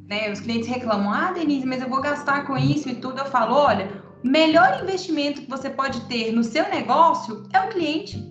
né, 0.06 0.30
os 0.30 0.40
clientes 0.40 0.68
reclamam: 0.68 1.10
ah, 1.12 1.32
Denise, 1.32 1.64
mas 1.64 1.80
eu 1.80 1.88
vou 1.88 2.00
gastar 2.00 2.46
com 2.46 2.58
isso 2.58 2.88
e 2.90 2.96
tudo. 2.96 3.18
Eu 3.18 3.26
falo: 3.26 3.54
olha, 3.54 3.88
o 4.22 4.28
melhor 4.28 4.80
investimento 4.82 5.40
que 5.40 5.48
você 5.48 5.70
pode 5.70 6.00
ter 6.02 6.32
no 6.32 6.44
seu 6.44 6.68
negócio 6.68 7.44
é 7.52 7.60
o 7.60 7.68
cliente. 7.68 8.29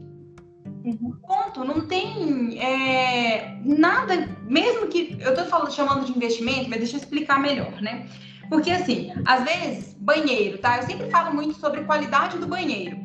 Uhum. 0.84 1.14
Ponto. 1.28 1.64
Não 1.64 1.88
tem 1.88 2.60
é, 2.60 3.60
nada, 3.64 4.30
mesmo 4.44 4.88
que 4.88 5.18
eu 5.20 5.32
estou 5.32 5.46
falando, 5.46 5.72
chamando 5.72 6.06
de 6.06 6.12
investimento, 6.12 6.70
mas 6.70 6.80
deixa 6.80 6.96
eu 6.96 7.00
explicar 7.00 7.40
melhor, 7.40 7.82
né? 7.82 8.08
Porque 8.50 8.72
assim, 8.72 9.12
às 9.26 9.44
vezes, 9.44 9.94
banheiro, 10.00 10.58
tá? 10.58 10.78
Eu 10.78 10.84
sempre 10.84 11.10
falo 11.10 11.34
muito 11.36 11.54
sobre 11.56 11.84
qualidade 11.84 12.38
do 12.38 12.48
banheiro 12.48 12.98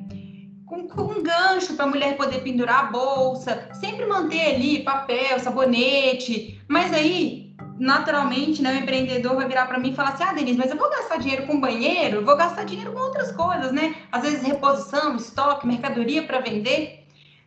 com, 0.67 0.89
com 0.89 1.03
um 1.03 1.23
gancho 1.23 1.75
para 1.75 1.85
a 1.85 1.89
mulher 1.89 2.17
poder 2.17 2.43
pendurar 2.43 2.85
a 2.85 2.91
bolsa, 2.91 3.69
sempre 3.75 4.07
manter 4.07 4.55
ali 4.55 4.83
papel, 4.83 5.39
sabonete. 5.39 6.61
Mas 6.69 6.93
aí, 6.93 7.55
naturalmente, 7.79 8.63
né, 8.63 8.73
o 8.73 8.83
empreendedor 8.83 9.37
vai 9.37 9.47
virar 9.47 9.67
para 9.67 9.79
mim 9.79 9.91
e 9.91 9.95
falar 9.95 10.11
assim: 10.11 10.25
ah, 10.25 10.33
Denise, 10.33 10.59
mas 10.59 10.71
eu 10.71 10.77
vou 10.77 10.91
gastar 10.91 11.19
dinheiro 11.19 11.47
com 11.47 11.61
banheiro, 11.61 12.25
vou 12.25 12.37
gastar 12.37 12.65
dinheiro 12.65 12.93
com 12.93 13.01
outras 13.01 13.33
coisas, 13.33 13.73
né? 13.73 13.95
Às 14.11 14.23
vezes 14.23 14.43
reposição, 14.43 15.17
estoque, 15.17 15.67
mercadoria 15.67 16.23
para 16.27 16.41
vender. 16.41 17.04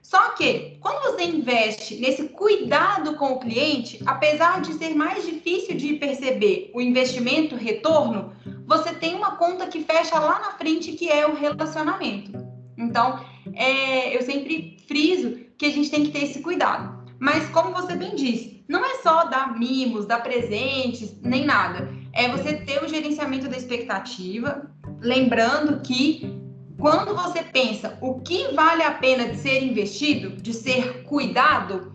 Só 0.08 0.30
que, 0.30 0.78
quando 0.80 1.04
você 1.04 1.26
investe 1.26 1.98
nesse 1.98 2.30
cuidado 2.30 3.18
com 3.18 3.34
o 3.34 3.40
cliente, 3.40 4.02
apesar 4.06 4.62
de 4.62 4.72
ser 4.76 4.96
mais 4.96 5.26
difícil 5.26 5.76
de 5.76 5.96
perceber 5.96 6.72
o 6.74 6.80
investimento 6.80 7.58
retorno, 7.58 8.32
você 8.66 8.94
tem 8.94 9.16
uma 9.16 9.36
conta 9.36 9.68
que 9.68 9.84
fecha 9.84 10.18
lá 10.18 10.40
na 10.40 10.52
frente, 10.54 10.94
que 10.94 11.10
é 11.10 11.28
o 11.28 11.36
relacionamento. 11.36 12.32
Então, 12.78 13.20
é, 13.54 14.16
eu 14.16 14.22
sempre 14.22 14.78
friso 14.88 15.42
que 15.58 15.66
a 15.66 15.72
gente 15.72 15.92
tem 15.92 16.06
que 16.06 16.12
ter 16.12 16.24
esse 16.24 16.40
cuidado. 16.40 17.06
Mas, 17.20 17.50
como 17.50 17.74
você 17.74 17.94
bem 17.94 18.16
disse, 18.16 18.64
não 18.66 18.86
é 18.86 19.02
só 19.04 19.26
dar 19.26 19.60
mimos, 19.60 20.06
dar 20.06 20.24
presentes, 20.24 21.20
nem 21.22 21.44
nada. 21.44 21.94
É 22.14 22.30
você 22.30 22.54
ter 22.54 22.82
o 22.82 22.88
gerenciamento 22.88 23.50
da 23.50 23.58
expectativa, 23.58 24.72
lembrando 25.02 25.82
que 25.82 26.47
quando 26.78 27.16
você 27.16 27.44
pensa 27.44 27.98
o 28.02 28.20
que 28.22 28.54
vale 28.54 28.84
a 28.84 28.92
pena 28.92 29.30
de 29.30 29.38
ser 29.38 29.64
investido, 29.64 30.42
de 30.42 30.54
ser 30.54 31.04
cuidado, 31.04 31.94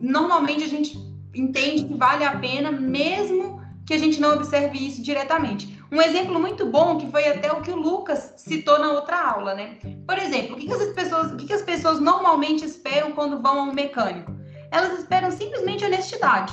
normalmente 0.00 0.64
a 0.64 0.68
gente 0.68 0.96
entende 1.34 1.84
que 1.84 1.94
vale 1.94 2.24
a 2.24 2.36
pena 2.36 2.70
mesmo 2.70 3.60
que 3.84 3.94
a 3.94 3.98
gente 3.98 4.20
não 4.20 4.34
observe 4.34 4.78
isso 4.78 5.02
diretamente. 5.02 5.78
Um 5.90 6.02
exemplo 6.02 6.38
muito 6.38 6.66
bom 6.66 6.98
que 6.98 7.10
foi 7.10 7.26
até 7.26 7.50
o 7.50 7.62
que 7.62 7.70
o 7.70 7.76
Lucas 7.76 8.34
citou 8.36 8.78
na 8.78 8.92
outra 8.92 9.18
aula, 9.18 9.54
né? 9.54 9.78
Por 10.06 10.18
exemplo, 10.18 10.56
o 10.56 10.58
que, 10.58 10.70
as 10.70 10.92
pessoas, 10.92 11.32
o 11.32 11.36
que, 11.36 11.46
que 11.46 11.52
as 11.54 11.62
pessoas 11.62 11.98
normalmente 11.98 12.64
esperam 12.64 13.12
quando 13.12 13.40
vão 13.40 13.60
a 13.60 13.62
um 13.62 13.72
mecânico? 13.72 14.30
Elas 14.70 14.98
esperam 14.98 15.30
simplesmente 15.30 15.84
honestidade. 15.84 16.52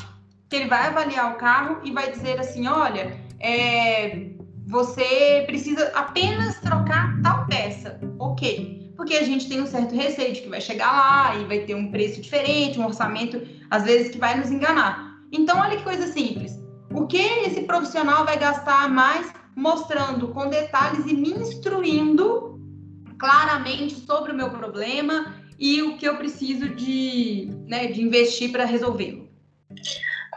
Que 0.49 0.55
ele 0.55 0.69
vai 0.69 0.87
avaliar 0.87 1.33
o 1.33 1.35
carro 1.35 1.81
e 1.83 1.91
vai 1.91 2.09
dizer 2.09 2.39
assim: 2.39 2.67
olha, 2.67 3.19
é, 3.41 4.29
você 4.67 5.43
precisa 5.45 5.91
apenas 5.93 6.59
trocar 6.61 6.84
tal 7.25 7.47
peça. 7.47 7.99
Ok. 8.19 8.93
Porque 8.95 9.15
a 9.15 9.23
gente 9.23 9.49
tem 9.49 9.61
um 9.61 9.65
certo 9.65 9.95
receio 9.95 10.33
de 10.33 10.41
que 10.41 10.49
vai 10.49 10.61
chegar 10.61 10.91
lá 10.91 11.35
e 11.35 11.45
vai 11.45 11.59
ter 11.59 11.75
um 11.75 11.91
preço 11.91 12.21
diferente, 12.21 12.79
um 12.79 12.85
orçamento, 12.85 13.41
às 13.69 13.83
vezes, 13.83 14.11
que 14.11 14.19
vai 14.19 14.37
nos 14.37 14.51
enganar. 14.51 15.19
Então, 15.31 15.59
olha 15.59 15.75
que 15.75 15.83
coisa 15.83 16.07
simples 16.07 16.63
o 16.93 17.07
que 17.07 17.17
esse 17.17 17.63
profissional 17.63 18.23
vai 18.23 18.39
gastar 18.39 18.89
mais 18.89 19.33
mostrando 19.55 20.29
com 20.29 20.49
detalhes 20.49 21.05
e 21.05 21.13
me 21.13 21.31
instruindo 21.31 22.59
claramente 23.17 23.95
sobre 23.95 24.31
o 24.31 24.35
meu 24.35 24.49
problema 24.49 25.35
e 25.59 25.81
o 25.81 25.97
que 25.97 26.07
eu 26.07 26.15
preciso 26.15 26.69
de, 26.69 27.49
né, 27.67 27.87
de 27.87 28.01
investir 28.01 28.51
para 28.51 28.65
resolvê-lo. 28.65 29.27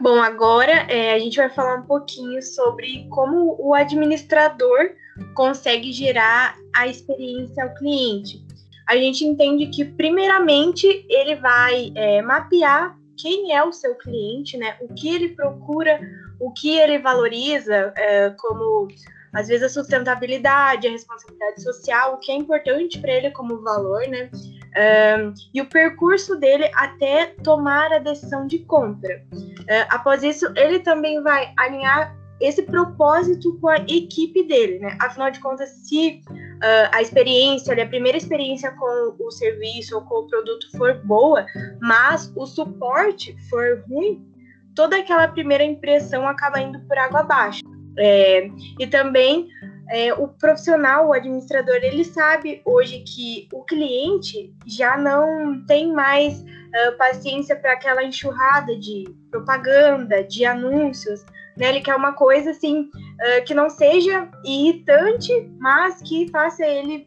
Bom, 0.01 0.21
agora 0.21 0.71
é, 0.71 1.13
a 1.13 1.19
gente 1.19 1.37
vai 1.37 1.49
falar 1.49 1.75
um 1.75 1.85
pouquinho 1.85 2.41
sobre 2.41 3.07
como 3.09 3.55
o 3.59 3.73
administrador 3.73 4.91
consegue 5.33 5.91
gerar 5.91 6.55
a 6.75 6.87
experiência 6.87 7.63
ao 7.63 7.73
cliente. 7.75 8.43
A 8.87 8.95
gente 8.95 9.23
entende 9.23 9.67
que, 9.67 9.85
primeiramente, 9.85 11.05
ele 11.09 11.35
vai 11.35 11.91
é, 11.95 12.21
mapear 12.21 12.97
quem 13.17 13.53
é 13.53 13.63
o 13.63 13.71
seu 13.71 13.95
cliente, 13.95 14.57
né? 14.57 14.77
O 14.81 14.93
que 14.93 15.13
ele 15.13 15.29
procura, 15.29 15.99
o 16.39 16.51
que 16.51 16.77
ele 16.77 16.97
valoriza, 16.97 17.93
é, 17.95 18.31
como 18.31 18.87
às 19.33 19.47
vezes 19.47 19.63
a 19.63 19.69
sustentabilidade, 19.69 20.87
a 20.87 20.91
responsabilidade 20.91 21.61
social, 21.61 22.13
o 22.13 22.17
que 22.17 22.31
é 22.31 22.35
importante 22.35 22.99
para 22.99 23.11
ele 23.11 23.31
como 23.31 23.61
valor, 23.61 24.07
né? 24.07 24.29
Um, 24.69 25.33
e 25.53 25.61
o 25.61 25.65
percurso 25.67 26.35
dele 26.35 26.69
até 26.75 27.27
tomar 27.43 27.91
a 27.91 27.99
decisão 27.99 28.45
de 28.47 28.59
compra. 28.59 29.23
Uh, 29.33 29.85
após 29.89 30.23
isso, 30.23 30.45
ele 30.55 30.79
também 30.79 31.21
vai 31.21 31.51
alinhar 31.57 32.15
esse 32.39 32.61
propósito 32.63 33.57
com 33.59 33.67
a 33.67 33.77
equipe 33.77 34.43
dele, 34.43 34.79
né? 34.79 34.97
Afinal 35.01 35.29
de 35.29 35.39
contas, 35.39 35.69
se 35.69 36.21
uh, 36.29 36.89
a 36.91 37.01
experiência, 37.01 37.73
a 37.81 37.87
primeira 37.87 38.17
experiência 38.17 38.71
com 38.71 39.15
o 39.19 39.31
serviço 39.31 39.95
ou 39.95 40.01
com 40.03 40.19
o 40.19 40.27
produto 40.27 40.69
for 40.77 40.95
boa, 41.05 41.45
mas 41.81 42.31
o 42.35 42.45
suporte 42.45 43.35
for 43.49 43.83
ruim, 43.89 44.25
toda 44.75 44.97
aquela 44.97 45.27
primeira 45.27 45.63
impressão 45.63 46.27
acaba 46.27 46.61
indo 46.61 46.79
por 46.87 46.97
água 46.97 47.21
abaixo. 47.21 47.61
É, 47.97 48.49
e 48.79 48.87
também 48.87 49.49
é, 49.89 50.13
o 50.13 50.27
profissional, 50.27 51.07
o 51.07 51.13
administrador, 51.13 51.75
ele 51.77 52.05
sabe 52.05 52.61
hoje 52.63 52.99
que 52.99 53.49
o 53.51 53.63
cliente 53.63 54.53
já 54.65 54.97
não 54.97 55.65
tem 55.65 55.91
mais 55.91 56.41
uh, 56.41 56.97
paciência 56.97 57.55
para 57.55 57.73
aquela 57.73 58.03
enxurrada 58.03 58.77
de 58.77 59.05
propaganda, 59.31 60.23
de 60.23 60.45
anúncios, 60.45 61.25
né? 61.59 61.69
Ele 61.69 61.81
quer 61.81 61.95
uma 61.95 62.13
coisa 62.13 62.51
assim 62.51 62.83
uh, 62.83 63.45
que 63.45 63.53
não 63.53 63.69
seja 63.69 64.27
irritante, 64.45 65.31
mas 65.59 66.01
que 66.01 66.29
faça 66.29 66.65
ele 66.65 67.05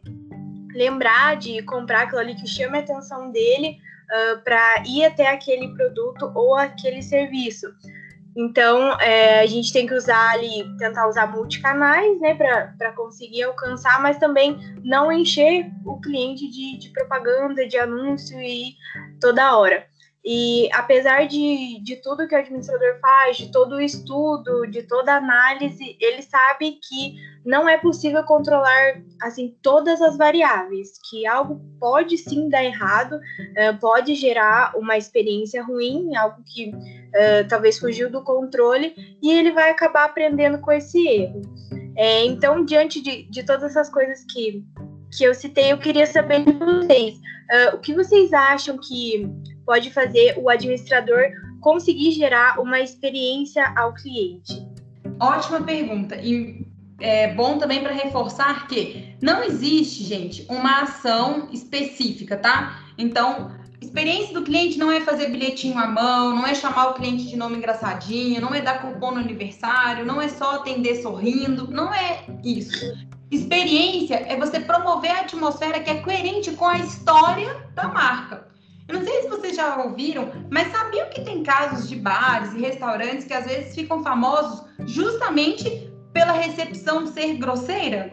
lembrar 0.73 1.35
de 1.37 1.61
comprar 1.63 2.03
aquilo 2.03 2.21
ali 2.21 2.35
que 2.35 2.47
chame 2.47 2.77
a 2.77 2.81
atenção 2.81 3.31
dele 3.31 3.77
uh, 4.05 4.43
para 4.43 4.83
ir 4.85 5.03
até 5.05 5.27
aquele 5.27 5.67
produto 5.69 6.31
ou 6.35 6.55
aquele 6.55 7.01
serviço. 7.01 7.67
Então, 8.35 8.99
é, 8.99 9.41
a 9.41 9.45
gente 9.45 9.71
tem 9.71 9.85
que 9.85 9.93
usar 9.93 10.31
ali, 10.31 10.65
tentar 10.79 11.07
usar 11.07 11.27
multicanais, 11.27 12.19
né, 12.19 12.33
para 12.33 12.91
conseguir 12.93 13.43
alcançar, 13.43 14.01
mas 14.01 14.17
também 14.17 14.57
não 14.83 15.11
encher 15.11 15.69
o 15.85 16.01
cliente 16.01 16.49
de, 16.49 16.79
de 16.79 16.89
propaganda, 16.89 17.67
de 17.67 17.77
anúncio 17.77 18.39
e 18.41 18.75
toda 19.21 19.55
hora. 19.55 19.85
E 20.25 20.69
apesar 20.73 21.27
de, 21.27 21.81
de 21.83 21.97
tudo 21.97 22.27
que 22.27 22.35
o 22.35 22.37
administrador 22.37 22.97
faz, 23.01 23.37
de 23.37 23.51
todo 23.51 23.75
o 23.75 23.81
estudo, 23.81 24.65
de 24.67 24.83
toda 24.83 25.13
a 25.13 25.17
análise, 25.17 25.97
ele 25.99 26.21
sabe 26.21 26.79
que 26.81 27.15
não 27.45 27.67
é 27.67 27.77
possível 27.77 28.23
controlar 28.23 29.01
assim 29.21 29.53
todas 29.61 30.01
as 30.01 30.17
variáveis, 30.17 30.93
que 31.09 31.27
algo 31.27 31.59
pode 31.77 32.17
sim 32.17 32.47
dar 32.47 32.63
errado, 32.63 33.15
uh, 33.15 33.77
pode 33.81 34.15
gerar 34.15 34.73
uma 34.77 34.97
experiência 34.97 35.61
ruim, 35.61 36.15
algo 36.15 36.41
que 36.45 36.69
uh, 36.69 37.47
talvez 37.49 37.77
fugiu 37.77 38.09
do 38.09 38.23
controle, 38.23 39.17
e 39.21 39.29
ele 39.29 39.51
vai 39.51 39.69
acabar 39.69 40.05
aprendendo 40.05 40.59
com 40.59 40.71
esse 40.71 41.05
erro. 41.05 41.41
É, 41.95 42.25
então, 42.25 42.63
diante 42.63 43.01
de, 43.01 43.23
de 43.23 43.43
todas 43.43 43.63
essas 43.63 43.89
coisas 43.89 44.25
que, 44.33 44.63
que 45.17 45.23
eu 45.23 45.33
citei, 45.33 45.71
eu 45.71 45.77
queria 45.77 46.07
saber 46.07 46.43
de 46.43 46.53
vocês, 46.53 47.15
uh, 47.15 47.75
o 47.75 47.79
que 47.79 47.93
vocês 47.93 48.33
acham 48.33 48.77
que 48.77 49.27
pode 49.65 49.91
fazer 49.91 50.35
o 50.37 50.49
administrador 50.49 51.31
conseguir 51.61 52.11
gerar 52.11 52.59
uma 52.59 52.79
experiência 52.79 53.73
ao 53.77 53.93
cliente? 53.93 54.67
Ótima 55.19 55.61
pergunta. 55.61 56.15
E 56.15 56.65
é 56.99 57.33
bom 57.33 57.57
também 57.57 57.81
para 57.81 57.93
reforçar 57.93 58.67
que 58.67 59.15
não 59.21 59.43
existe, 59.43 60.03
gente, 60.03 60.45
uma 60.49 60.81
ação 60.81 61.49
específica, 61.51 62.37
tá? 62.37 62.79
Então, 62.97 63.51
experiência 63.81 64.33
do 64.33 64.43
cliente 64.43 64.77
não 64.77 64.91
é 64.91 65.01
fazer 65.01 65.29
bilhetinho 65.29 65.77
à 65.77 65.87
mão, 65.87 66.35
não 66.35 66.47
é 66.47 66.55
chamar 66.55 66.89
o 66.89 66.93
cliente 66.93 67.27
de 67.27 67.35
nome 67.35 67.57
engraçadinho, 67.57 68.41
não 68.41 68.53
é 68.53 68.61
dar 68.61 68.81
cupom 68.81 69.11
no 69.11 69.19
aniversário, 69.19 70.05
não 70.05 70.21
é 70.21 70.27
só 70.27 70.55
atender 70.55 70.95
sorrindo, 71.01 71.69
não 71.69 71.93
é 71.93 72.25
isso. 72.43 72.93
Experiência 73.29 74.15
é 74.27 74.37
você 74.37 74.59
promover 74.59 74.92
atmosfera 75.23 75.79
que 75.79 75.89
é 75.89 76.01
coerente 76.01 76.51
com 76.51 76.65
a 76.65 76.77
história 76.77 77.67
da 77.73 77.87
marca. 77.87 78.47
Eu 78.87 78.99
não 78.99 79.05
sei 79.05 79.21
se 79.21 79.29
vocês 79.29 79.55
já 79.55 79.77
ouviram, 79.77 80.31
mas 80.51 80.71
sabiam 80.71 81.09
que 81.09 81.21
tem 81.21 81.41
casos 81.41 81.87
de 81.87 81.95
bares 81.95 82.53
e 82.53 82.59
restaurantes 82.59 83.25
que 83.25 83.33
às 83.33 83.45
vezes 83.45 83.73
ficam 83.73 84.03
famosos 84.03 84.65
justamente 84.85 85.91
pela 86.11 86.33
recepção 86.33 87.07
ser 87.07 87.35
grosseira? 87.37 88.11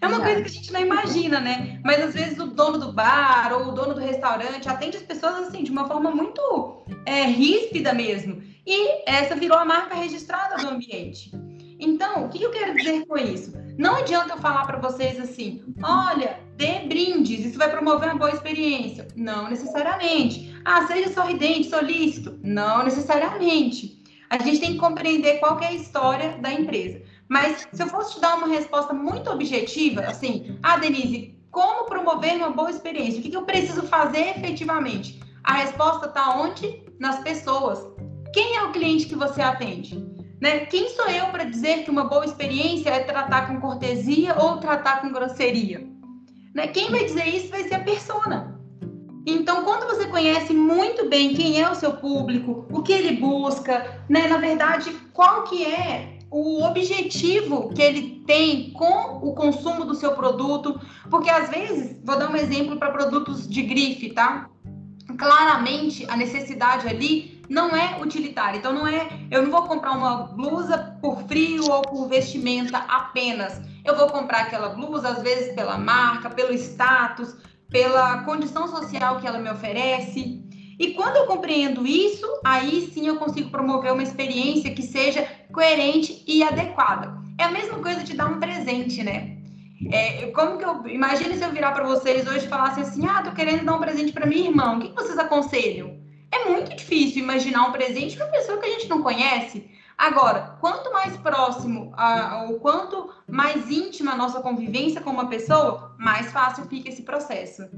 É 0.00 0.06
uma 0.08 0.20
coisa 0.20 0.42
que 0.42 0.48
a 0.48 0.52
gente 0.52 0.72
não 0.72 0.80
imagina, 0.80 1.38
né? 1.38 1.80
Mas 1.84 2.02
às 2.02 2.12
vezes 2.12 2.36
o 2.36 2.48
dono 2.48 2.76
do 2.76 2.92
bar 2.92 3.52
ou 3.52 3.68
o 3.68 3.72
dono 3.72 3.94
do 3.94 4.00
restaurante 4.00 4.68
atende 4.68 4.96
as 4.96 5.04
pessoas 5.04 5.46
assim 5.46 5.62
de 5.62 5.70
uma 5.70 5.86
forma 5.86 6.10
muito 6.10 6.84
é, 7.06 7.22
ríspida 7.22 7.94
mesmo. 7.94 8.42
E 8.66 9.08
essa 9.08 9.36
virou 9.36 9.56
a 9.56 9.64
marca 9.64 9.94
registrada 9.94 10.56
do 10.56 10.70
ambiente. 10.70 11.30
Então, 11.78 12.24
o 12.24 12.28
que 12.28 12.42
eu 12.42 12.50
quero 12.50 12.74
dizer 12.76 13.06
com 13.06 13.16
isso? 13.16 13.52
Não 13.78 13.96
adianta 13.96 14.34
eu 14.34 14.38
falar 14.38 14.66
para 14.66 14.78
vocês 14.78 15.18
assim, 15.18 15.62
olha, 15.82 16.40
dê 16.56 16.80
brindes, 16.80 17.46
isso 17.46 17.58
vai 17.58 17.70
promover 17.70 18.10
uma 18.10 18.18
boa 18.18 18.30
experiência. 18.30 19.08
Não 19.16 19.48
necessariamente. 19.48 20.54
Ah, 20.64 20.86
seja 20.86 21.12
sorridente, 21.12 21.70
solícito. 21.70 22.38
Não 22.42 22.84
necessariamente. 22.84 24.02
A 24.28 24.38
gente 24.38 24.60
tem 24.60 24.72
que 24.72 24.78
compreender 24.78 25.38
qual 25.40 25.56
que 25.56 25.64
é 25.64 25.68
a 25.68 25.74
história 25.74 26.38
da 26.38 26.52
empresa. 26.52 27.02
Mas 27.28 27.66
se 27.72 27.82
eu 27.82 27.86
fosse 27.86 28.14
te 28.14 28.20
dar 28.20 28.36
uma 28.36 28.48
resposta 28.48 28.92
muito 28.92 29.30
objetiva, 29.30 30.02
assim, 30.02 30.58
ah, 30.62 30.76
Denise, 30.76 31.34
como 31.50 31.84
promover 31.84 32.36
uma 32.36 32.50
boa 32.50 32.70
experiência? 32.70 33.20
O 33.20 33.22
que, 33.22 33.30
que 33.30 33.36
eu 33.36 33.44
preciso 33.44 33.82
fazer 33.82 34.30
efetivamente? 34.36 35.20
A 35.44 35.54
resposta 35.54 36.06
está 36.06 36.34
onde? 36.34 36.82
Nas 36.98 37.20
pessoas. 37.20 37.86
Quem 38.32 38.56
é 38.56 38.62
o 38.62 38.72
cliente 38.72 39.06
que 39.06 39.14
você 39.14 39.42
atende? 39.42 40.02
Né? 40.42 40.66
Quem 40.66 40.88
sou 40.88 41.06
eu 41.06 41.26
para 41.26 41.44
dizer 41.44 41.84
que 41.84 41.90
uma 41.90 42.02
boa 42.02 42.24
experiência 42.24 42.90
é 42.90 43.04
tratar 43.04 43.46
com 43.46 43.60
cortesia 43.60 44.34
ou 44.36 44.56
tratar 44.56 45.00
com 45.00 45.12
grosseria? 45.12 45.86
Né? 46.52 46.66
Quem 46.66 46.90
vai 46.90 47.04
dizer 47.04 47.28
isso 47.28 47.48
vai 47.48 47.62
ser 47.62 47.76
a 47.76 47.84
persona. 47.84 48.60
Então, 49.24 49.62
quando 49.62 49.86
você 49.86 50.08
conhece 50.08 50.52
muito 50.52 51.08
bem 51.08 51.32
quem 51.32 51.62
é 51.62 51.70
o 51.70 51.76
seu 51.76 51.92
público, 51.92 52.66
o 52.72 52.82
que 52.82 52.92
ele 52.92 53.20
busca, 53.20 54.02
né? 54.08 54.26
na 54.26 54.38
verdade, 54.38 54.90
qual 55.12 55.44
que 55.44 55.64
é 55.64 56.18
o 56.28 56.64
objetivo 56.64 57.68
que 57.68 57.80
ele 57.80 58.24
tem 58.26 58.72
com 58.72 59.20
o 59.22 59.34
consumo 59.34 59.84
do 59.84 59.94
seu 59.94 60.10
produto, 60.10 60.80
porque 61.08 61.30
às 61.30 61.50
vezes, 61.50 62.00
vou 62.02 62.18
dar 62.18 62.28
um 62.28 62.36
exemplo 62.36 62.76
para 62.78 62.90
produtos 62.90 63.48
de 63.48 63.62
grife, 63.62 64.10
tá? 64.10 64.50
Claramente 65.16 66.04
a 66.08 66.16
necessidade 66.16 66.88
ali 66.88 67.31
não 67.52 67.76
é 67.76 68.00
utilitária. 68.00 68.56
Então 68.56 68.72
não 68.72 68.86
é, 68.86 69.06
eu 69.30 69.42
não 69.42 69.50
vou 69.50 69.62
comprar 69.64 69.92
uma 69.92 70.28
blusa 70.28 70.96
por 71.02 71.22
frio 71.24 71.70
ou 71.70 71.82
por 71.82 72.08
vestimenta 72.08 72.78
apenas. 72.78 73.60
Eu 73.84 73.94
vou 73.96 74.08
comprar 74.08 74.40
aquela 74.40 74.70
blusa 74.70 75.10
às 75.10 75.22
vezes 75.22 75.54
pela 75.54 75.76
marca, 75.76 76.30
pelo 76.30 76.52
status, 76.54 77.36
pela 77.68 78.22
condição 78.22 78.66
social 78.68 79.20
que 79.20 79.26
ela 79.26 79.38
me 79.38 79.50
oferece. 79.50 80.42
E 80.78 80.94
quando 80.94 81.16
eu 81.16 81.26
compreendo 81.26 81.86
isso, 81.86 82.26
aí 82.42 82.90
sim 82.92 83.06
eu 83.06 83.16
consigo 83.16 83.50
promover 83.50 83.92
uma 83.92 84.02
experiência 84.02 84.74
que 84.74 84.82
seja 84.82 85.28
coerente 85.52 86.24
e 86.26 86.42
adequada. 86.42 87.14
É 87.38 87.44
a 87.44 87.50
mesma 87.50 87.78
coisa 87.80 88.02
de 88.02 88.14
dar 88.14 88.26
um 88.26 88.40
presente, 88.40 89.02
né? 89.02 89.36
É, 89.90 90.26
como 90.28 90.56
que 90.56 90.64
eu. 90.64 90.86
Imagine 90.86 91.36
se 91.36 91.44
eu 91.44 91.50
virar 91.50 91.72
para 91.72 91.84
vocês 91.84 92.26
hoje 92.26 92.46
e 92.46 92.48
falasse 92.48 92.80
assim: 92.80 93.06
ah, 93.06 93.22
tô 93.22 93.32
querendo 93.32 93.64
dar 93.64 93.74
um 93.74 93.80
presente 93.80 94.12
para 94.12 94.26
minha 94.26 94.48
irmã, 94.48 94.76
o 94.76 94.80
que 94.80 94.94
vocês 94.94 95.18
aconselham? 95.18 96.01
É 96.32 96.46
muito 96.48 96.74
difícil 96.74 97.22
imaginar 97.22 97.68
um 97.68 97.72
presente 97.72 98.16
para 98.16 98.24
uma 98.24 98.32
pessoa 98.32 98.58
que 98.58 98.66
a 98.66 98.70
gente 98.70 98.88
não 98.88 99.02
conhece. 99.02 99.70
Agora, 99.98 100.56
quanto 100.60 100.90
mais 100.90 101.14
próximo, 101.18 101.92
ou 102.48 102.58
quanto 102.58 103.14
mais 103.28 103.70
íntima 103.70 104.12
a 104.12 104.16
nossa 104.16 104.40
convivência 104.40 105.02
com 105.02 105.10
uma 105.10 105.28
pessoa, 105.28 105.94
mais 105.98 106.32
fácil 106.32 106.64
fica 106.64 106.88
esse 106.88 107.02
processo. 107.02 107.68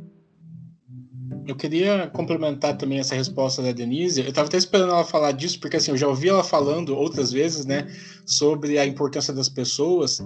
Eu 1.47 1.55
queria 1.55 2.07
complementar 2.09 2.77
também 2.77 2.99
essa 2.99 3.15
resposta 3.15 3.63
da 3.63 3.73
Denise. 3.73 4.21
Eu 4.21 4.29
estava 4.29 4.49
até 4.49 4.57
esperando 4.57 4.91
ela 4.91 5.05
falar 5.05 5.33
disso, 5.33 5.61
porque 5.61 5.77
assim, 5.77 5.91
eu 5.91 5.97
já 5.97 6.09
ouvi 6.09 6.29
ela 6.29 6.43
falando 6.43 6.97
outras 6.97 7.31
vezes, 7.31 7.67
né, 7.67 7.87
sobre 8.25 8.79
a 8.79 8.87
importância 8.87 9.33
das 9.33 9.49
pessoas. 9.49 10.23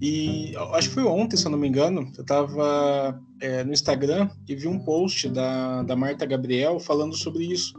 E 0.00 0.54
acho 0.74 0.88
que 0.88 0.94
foi 0.94 1.04
ontem, 1.04 1.36
se 1.36 1.46
eu 1.46 1.50
não 1.50 1.58
me 1.58 1.68
engano, 1.68 2.10
eu 2.16 2.22
estava 2.22 3.20
é, 3.40 3.64
no 3.64 3.72
Instagram 3.72 4.28
e 4.48 4.54
vi 4.54 4.66
um 4.66 4.78
post 4.78 5.28
da, 5.28 5.82
da 5.82 5.94
Marta 5.94 6.26
Gabriel 6.26 6.80
falando 6.80 7.16
sobre 7.16 7.44
isso. 7.44 7.74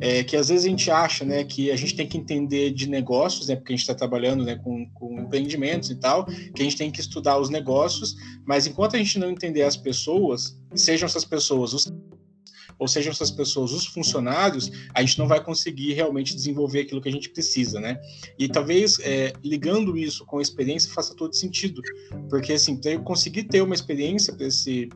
É, 0.00 0.24
que 0.24 0.36
às 0.36 0.48
vezes 0.48 0.64
a 0.64 0.68
gente 0.68 0.90
acha 0.90 1.24
né, 1.24 1.44
que 1.44 1.70
a 1.70 1.76
gente 1.76 1.94
tem 1.94 2.06
que 2.06 2.16
entender 2.16 2.70
de 2.70 2.88
negócios, 2.88 3.48
né, 3.48 3.54
porque 3.54 3.72
a 3.72 3.76
gente 3.76 3.82
está 3.82 3.94
trabalhando 3.94 4.44
né, 4.44 4.56
com, 4.56 4.88
com 4.90 5.20
empreendimentos 5.20 5.90
e 5.90 5.96
tal, 5.96 6.24
que 6.24 6.60
a 6.60 6.64
gente 6.64 6.76
tem 6.76 6.90
que 6.90 7.00
estudar 7.00 7.38
os 7.38 7.50
negócios, 7.50 8.16
mas 8.46 8.66
enquanto 8.66 8.96
a 8.96 8.98
gente 8.98 9.18
não 9.18 9.30
entender 9.30 9.62
as 9.62 9.76
pessoas, 9.76 10.58
sejam 10.74 11.06
essas 11.06 11.24
pessoas 11.24 11.72
os 11.72 11.92
ou 12.78 12.88
sejam 12.88 13.12
essas 13.12 13.30
pessoas 13.30 13.72
os 13.72 13.86
funcionários, 13.86 14.70
a 14.94 15.00
gente 15.00 15.18
não 15.18 15.28
vai 15.28 15.42
conseguir 15.42 15.92
realmente 15.92 16.34
desenvolver 16.34 16.80
aquilo 16.80 17.00
que 17.00 17.08
a 17.08 17.12
gente 17.12 17.30
precisa, 17.30 17.80
né? 17.80 18.00
E 18.38 18.48
talvez 18.48 18.98
é, 19.00 19.32
ligando 19.42 19.96
isso 19.96 20.24
com 20.26 20.38
a 20.38 20.42
experiência 20.42 20.92
faça 20.92 21.14
todo 21.14 21.34
sentido, 21.34 21.82
porque 22.28 22.52
assim, 22.52 22.80
eu 22.84 23.02
conseguir 23.02 23.44
ter 23.44 23.62
uma 23.62 23.74
experiência 23.74 24.32
para 24.32 24.46
esse 24.46 24.88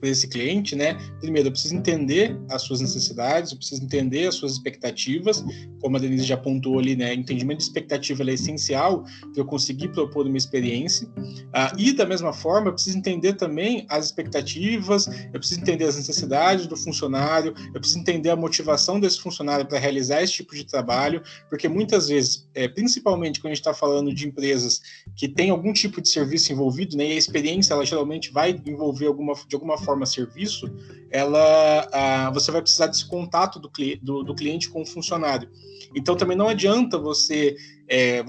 para 0.00 0.08
esse 0.08 0.28
cliente, 0.28 0.74
né? 0.76 0.96
Primeiro, 1.20 1.48
eu 1.48 1.52
preciso 1.52 1.74
entender 1.74 2.38
as 2.50 2.62
suas 2.62 2.80
necessidades, 2.80 3.52
eu 3.52 3.58
preciso 3.58 3.82
entender 3.82 4.26
as 4.26 4.34
suas 4.34 4.52
expectativas, 4.52 5.44
como 5.80 5.96
a 5.96 6.00
Denise 6.00 6.24
já 6.24 6.34
apontou 6.34 6.78
ali, 6.78 6.96
né? 6.96 7.14
Entendimento 7.14 7.58
de 7.58 7.64
expectativa 7.64 8.22
é 8.22 8.34
essencial 8.34 9.02
para 9.02 9.42
eu 9.42 9.44
conseguir 9.44 9.88
propor 9.88 10.26
uma 10.26 10.36
experiência. 10.36 11.08
Ah, 11.52 11.72
e 11.78 11.92
da 11.92 12.06
mesma 12.06 12.32
forma, 12.32 12.68
eu 12.68 12.74
preciso 12.74 12.98
entender 12.98 13.34
também 13.34 13.86
as 13.88 14.06
expectativas, 14.06 15.06
eu 15.06 15.38
preciso 15.38 15.60
entender 15.60 15.84
as 15.84 15.96
necessidades 15.96 16.66
do 16.66 16.76
funcionário, 16.76 17.54
eu 17.74 17.80
preciso 17.80 18.00
entender 18.00 18.30
a 18.30 18.36
motivação 18.36 19.00
desse 19.00 19.20
funcionário 19.20 19.66
para 19.66 19.78
realizar 19.78 20.22
esse 20.22 20.34
tipo 20.34 20.54
de 20.54 20.64
trabalho, 20.64 21.22
porque 21.48 21.68
muitas 21.68 22.08
vezes, 22.08 22.48
é, 22.54 22.68
principalmente 22.68 23.40
quando 23.40 23.52
a 23.52 23.54
gente 23.54 23.60
está 23.60 23.74
falando 23.74 24.14
de 24.14 24.26
empresas 24.26 24.80
que 25.16 25.28
têm 25.28 25.50
algum 25.50 25.72
tipo 25.72 26.00
de 26.00 26.08
serviço 26.08 26.52
envolvido, 26.52 26.96
né? 26.96 27.08
E 27.08 27.12
a 27.12 27.16
experiência 27.16 27.74
ela 27.74 27.84
geralmente 27.84 28.30
vai 28.30 28.50
envolver 28.66 29.06
alguma 29.06 29.34
de 29.46 29.54
alguma 29.54 29.78
forma 29.78 29.87
forma 29.88 30.04
serviço, 30.04 30.70
ela, 31.10 31.88
ah, 31.90 32.30
você 32.30 32.52
vai 32.52 32.60
precisar 32.60 32.88
desse 32.88 33.08
contato 33.08 33.58
do, 33.58 33.70
do, 34.02 34.22
do, 34.22 34.34
cliente 34.34 34.68
com 34.68 34.82
o 34.82 34.86
funcionário. 34.86 35.48
Então 35.94 36.14
também 36.14 36.36
não 36.36 36.46
adianta 36.46 36.98
você 36.98 37.56
é, 37.88 38.22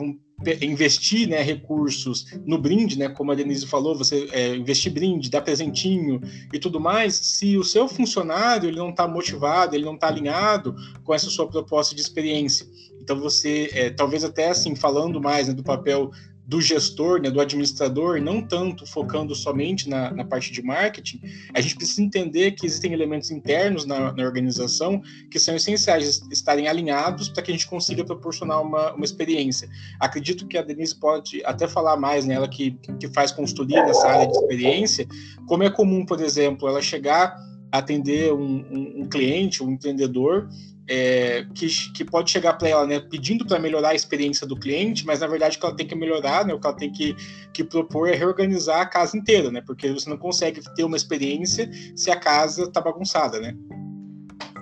investir 0.61 1.27
né, 1.27 1.41
recursos 1.41 2.27
no 2.45 2.57
brinde, 2.57 2.97
né, 2.97 3.09
como 3.09 3.33
a 3.33 3.35
Denise 3.35 3.67
falou, 3.67 3.93
você 3.93 4.29
é, 4.31 4.55
investir 4.55 4.93
brinde, 4.93 5.29
dar 5.29 5.41
presentinho 5.41 6.21
e 6.53 6.57
tudo 6.57 6.79
mais, 6.79 7.15
se 7.15 7.57
o 7.57 7.63
seu 7.63 7.89
funcionário 7.89 8.69
ele 8.69 8.77
não 8.77 8.91
está 8.91 9.05
motivado, 9.05 9.75
ele 9.75 9.83
não 9.83 9.95
está 9.95 10.07
alinhado 10.07 10.73
com 11.03 11.13
essa 11.13 11.29
sua 11.29 11.49
proposta 11.49 11.93
de 11.93 11.99
experiência. 11.99 12.65
Então 13.01 13.19
você, 13.19 13.69
é, 13.73 13.89
talvez 13.89 14.23
até 14.23 14.49
assim, 14.49 14.75
falando 14.75 15.19
mais 15.19 15.49
né, 15.49 15.53
do 15.53 15.63
papel 15.63 16.11
do 16.49 16.59
gestor, 16.59 17.21
né, 17.21 17.29
do 17.29 17.39
administrador, 17.39 18.19
não 18.19 18.41
tanto 18.41 18.83
focando 18.83 19.35
somente 19.35 19.87
na, 19.87 20.09
na, 20.09 20.25
parte 20.25 20.51
de 20.51 20.63
marketing, 20.63 21.21
a 21.53 21.61
gente 21.61 21.75
precisa 21.75 22.01
entender 22.01 22.53
que 22.53 22.65
existem 22.65 22.91
elementos 22.91 23.29
internos 23.29 23.85
na, 23.85 24.11
na 24.11 24.23
organização 24.23 24.99
que 25.29 25.37
são 25.37 25.55
essenciais 25.55 26.27
estarem 26.31 26.67
alinhados 26.67 27.29
para 27.29 27.43
que 27.43 27.51
a 27.51 27.53
gente 27.53 27.67
consiga 27.67 28.03
proporcionar 28.03 28.63
uma, 28.63 28.93
uma 28.93 29.05
experiência. 29.05 29.69
Acredito 29.99 30.47
que 30.47 30.57
a 30.57 30.63
Denise 30.63 30.99
pode 30.99 31.45
até 31.45 31.67
falar 31.67 31.97
mais, 31.97 32.25
né, 32.25 32.33
ela 32.33 32.47
que, 32.47 32.71
que 32.99 33.07
faz 33.09 33.31
consultoria 33.31 33.85
nessa 33.85 34.07
área 34.07 34.25
de 34.25 34.35
experiência, 34.35 35.07
como 35.45 35.61
é 35.61 35.69
comum, 35.69 36.03
por 36.03 36.19
exemplo, 36.19 36.67
ela 36.67 36.81
chegar 36.81 37.37
atender 37.71 38.33
um, 38.33 38.65
um, 38.71 39.01
um 39.01 39.07
cliente, 39.07 39.63
um 39.63 39.69
empreendedor, 39.69 40.49
é, 40.89 41.45
que, 41.53 41.67
que 41.93 42.03
pode 42.03 42.31
chegar 42.31 42.53
para 42.53 42.67
ela, 42.67 42.87
né, 42.87 42.99
pedindo 42.99 43.45
para 43.45 43.59
melhorar 43.59 43.89
a 43.89 43.95
experiência 43.95 44.47
do 44.47 44.57
cliente, 44.57 45.05
mas 45.05 45.19
na 45.19 45.27
verdade 45.27 45.55
o 45.55 45.59
que 45.59 45.65
ela 45.65 45.75
tem 45.75 45.85
que 45.85 45.95
melhorar, 45.95 46.45
né, 46.45 46.53
o 46.53 46.59
que 46.59 46.65
ela 46.65 46.75
tem 46.75 46.91
que, 46.91 47.15
que 47.53 47.63
propor 47.63 48.09
é 48.09 48.15
reorganizar 48.15 48.81
a 48.81 48.85
casa 48.87 49.15
inteira, 49.15 49.51
né, 49.51 49.61
porque 49.61 49.91
você 49.91 50.09
não 50.09 50.17
consegue 50.17 50.61
ter 50.75 50.83
uma 50.83 50.97
experiência 50.97 51.69
se 51.95 52.09
a 52.09 52.15
casa 52.15 52.63
está 52.63 52.81
bagunçada, 52.81 53.39
né? 53.39 53.55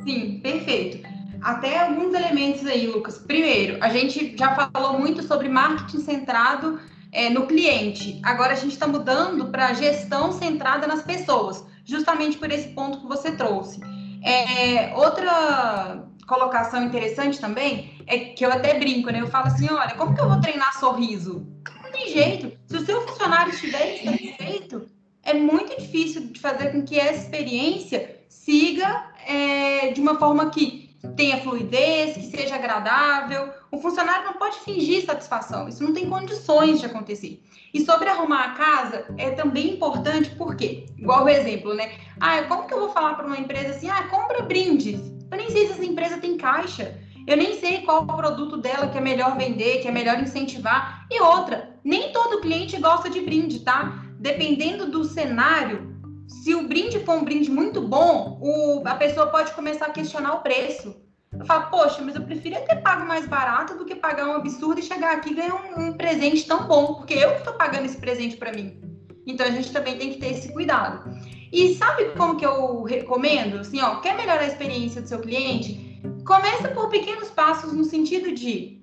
Sim, 0.03 0.39
perfeito. 0.41 1.07
Até 1.41 1.79
alguns 1.79 2.13
elementos 2.13 2.65
aí, 2.65 2.87
Lucas. 2.87 3.19
Primeiro, 3.19 3.81
a 3.81 3.89
gente 3.89 4.35
já 4.37 4.69
falou 4.73 4.99
muito 4.99 5.23
sobre 5.23 5.47
marketing 5.47 5.99
centrado 5.99 6.79
é, 7.11 7.29
no 7.29 7.45
cliente. 7.45 8.19
Agora 8.23 8.53
a 8.53 8.55
gente 8.55 8.73
está 8.73 8.87
mudando 8.87 9.45
para 9.45 9.73
gestão 9.73 10.31
centrada 10.33 10.87
nas 10.87 11.03
pessoas, 11.03 11.63
justamente 11.85 12.37
por 12.37 12.51
esse 12.51 12.69
ponto 12.69 12.99
que 13.01 13.07
você 13.07 13.31
trouxe. 13.31 13.79
É, 14.23 14.93
outra 14.95 16.03
colocação 16.27 16.83
interessante 16.83 17.39
também 17.39 18.03
é 18.05 18.19
que 18.19 18.45
eu 18.45 18.51
até 18.51 18.77
brinco, 18.77 19.09
né? 19.09 19.21
Eu 19.21 19.27
falo 19.27 19.47
assim, 19.47 19.67
olha, 19.71 19.95
como 19.95 20.13
que 20.13 20.21
eu 20.21 20.29
vou 20.29 20.39
treinar 20.41 20.77
sorriso? 20.77 21.47
Não 21.81 21.91
tem 21.91 22.09
jeito. 22.09 22.51
Se 22.67 22.77
o 22.77 22.85
seu 22.85 23.01
funcionário 23.07 23.53
estiver 23.53 24.03
insatisfeito, 24.03 24.89
é 25.23 25.33
muito 25.33 25.79
difícil 25.79 26.27
de 26.27 26.39
fazer 26.39 26.71
com 26.71 26.83
que 26.83 26.99
essa 26.99 27.23
experiência 27.23 28.17
siga 28.29 29.11
é, 29.25 29.91
de 29.91 30.01
uma 30.01 30.19
forma 30.19 30.49
que 30.49 30.87
tenha 31.15 31.41
fluidez, 31.41 32.15
que 32.15 32.37
seja 32.37 32.55
agradável. 32.55 33.49
O 33.71 33.79
funcionário 33.79 34.25
não 34.25 34.33
pode 34.33 34.59
fingir 34.59 35.05
satisfação, 35.05 35.67
isso 35.67 35.83
não 35.83 35.93
tem 35.93 36.09
condições 36.09 36.79
de 36.79 36.85
acontecer. 36.85 37.41
E 37.73 37.85
sobre 37.85 38.09
arrumar 38.09 38.43
a 38.43 38.51
casa, 38.51 39.05
é 39.17 39.31
também 39.31 39.73
importante, 39.73 40.29
porque, 40.37 40.85
igual 40.97 41.25
o 41.25 41.29
exemplo, 41.29 41.73
né? 41.73 41.91
Ah, 42.19 42.43
como 42.43 42.65
que 42.67 42.73
eu 42.73 42.79
vou 42.79 42.89
falar 42.89 43.15
para 43.15 43.27
uma 43.27 43.37
empresa 43.37 43.71
assim, 43.71 43.89
ah, 43.89 44.03
compra 44.07 44.41
brindes? 44.43 45.16
Eu 45.31 45.37
nem 45.37 45.49
sei 45.49 45.67
se 45.67 45.73
essa 45.73 45.85
empresa 45.85 46.17
tem 46.17 46.37
caixa. 46.37 46.99
Eu 47.25 47.35
nem 47.35 47.59
sei 47.59 47.81
qual 47.81 48.03
o 48.03 48.07
produto 48.07 48.57
dela 48.57 48.87
que 48.87 48.97
é 48.97 49.01
melhor 49.01 49.37
vender, 49.37 49.81
que 49.81 49.87
é 49.87 49.91
melhor 49.91 50.19
incentivar. 50.19 51.05
E 51.11 51.21
outra, 51.21 51.69
nem 51.83 52.11
todo 52.11 52.41
cliente 52.41 52.79
gosta 52.79 53.09
de 53.09 53.19
brinde, 53.21 53.59
tá? 53.59 54.03
dependendo 54.19 54.89
do 54.89 55.03
cenário, 55.03 55.95
se 56.27 56.53
o 56.53 56.67
brinde 56.67 56.99
for 56.99 57.15
um 57.15 57.23
brinde 57.23 57.49
muito 57.49 57.81
bom, 57.81 58.39
o, 58.41 58.83
a 58.85 58.95
pessoa 58.95 59.27
pode 59.27 59.51
começar 59.53 59.85
a 59.85 59.91
questionar 59.91 60.33
o 60.33 60.41
preço. 60.41 60.95
Eu 61.31 61.45
falo, 61.45 61.69
poxa, 61.69 62.01
mas 62.01 62.15
eu 62.15 62.23
preferia 62.23 62.61
ter 62.61 62.77
pago 62.77 63.05
mais 63.05 63.27
barato 63.27 63.77
do 63.77 63.85
que 63.85 63.95
pagar 63.95 64.27
um 64.27 64.33
absurdo 64.33 64.79
e 64.79 64.83
chegar 64.83 65.13
aqui 65.13 65.31
e 65.31 65.35
ganhar 65.35 65.55
um, 65.55 65.87
um 65.87 65.93
presente 65.93 66.45
tão 66.47 66.67
bom, 66.67 66.95
porque 66.95 67.13
eu 67.13 67.31
que 67.31 67.39
estou 67.39 67.53
pagando 67.53 67.85
esse 67.85 67.97
presente 67.97 68.37
para 68.37 68.51
mim. 68.51 68.81
Então 69.25 69.45
a 69.45 69.51
gente 69.51 69.71
também 69.71 69.97
tem 69.97 70.11
que 70.11 70.19
ter 70.19 70.31
esse 70.31 70.51
cuidado. 70.51 71.09
E 71.51 71.75
sabe 71.75 72.05
como 72.17 72.35
que 72.35 72.45
eu 72.45 72.83
recomendo? 72.83 73.59
Assim, 73.59 73.81
ó, 73.81 73.97
quer 73.97 74.15
melhorar 74.15 74.41
a 74.41 74.47
experiência 74.47 75.01
do 75.01 75.07
seu 75.07 75.19
cliente? 75.19 76.01
Começa 76.25 76.67
por 76.69 76.89
pequenos 76.89 77.29
passos 77.29 77.73
no 77.73 77.83
sentido 77.83 78.33
de 78.33 78.81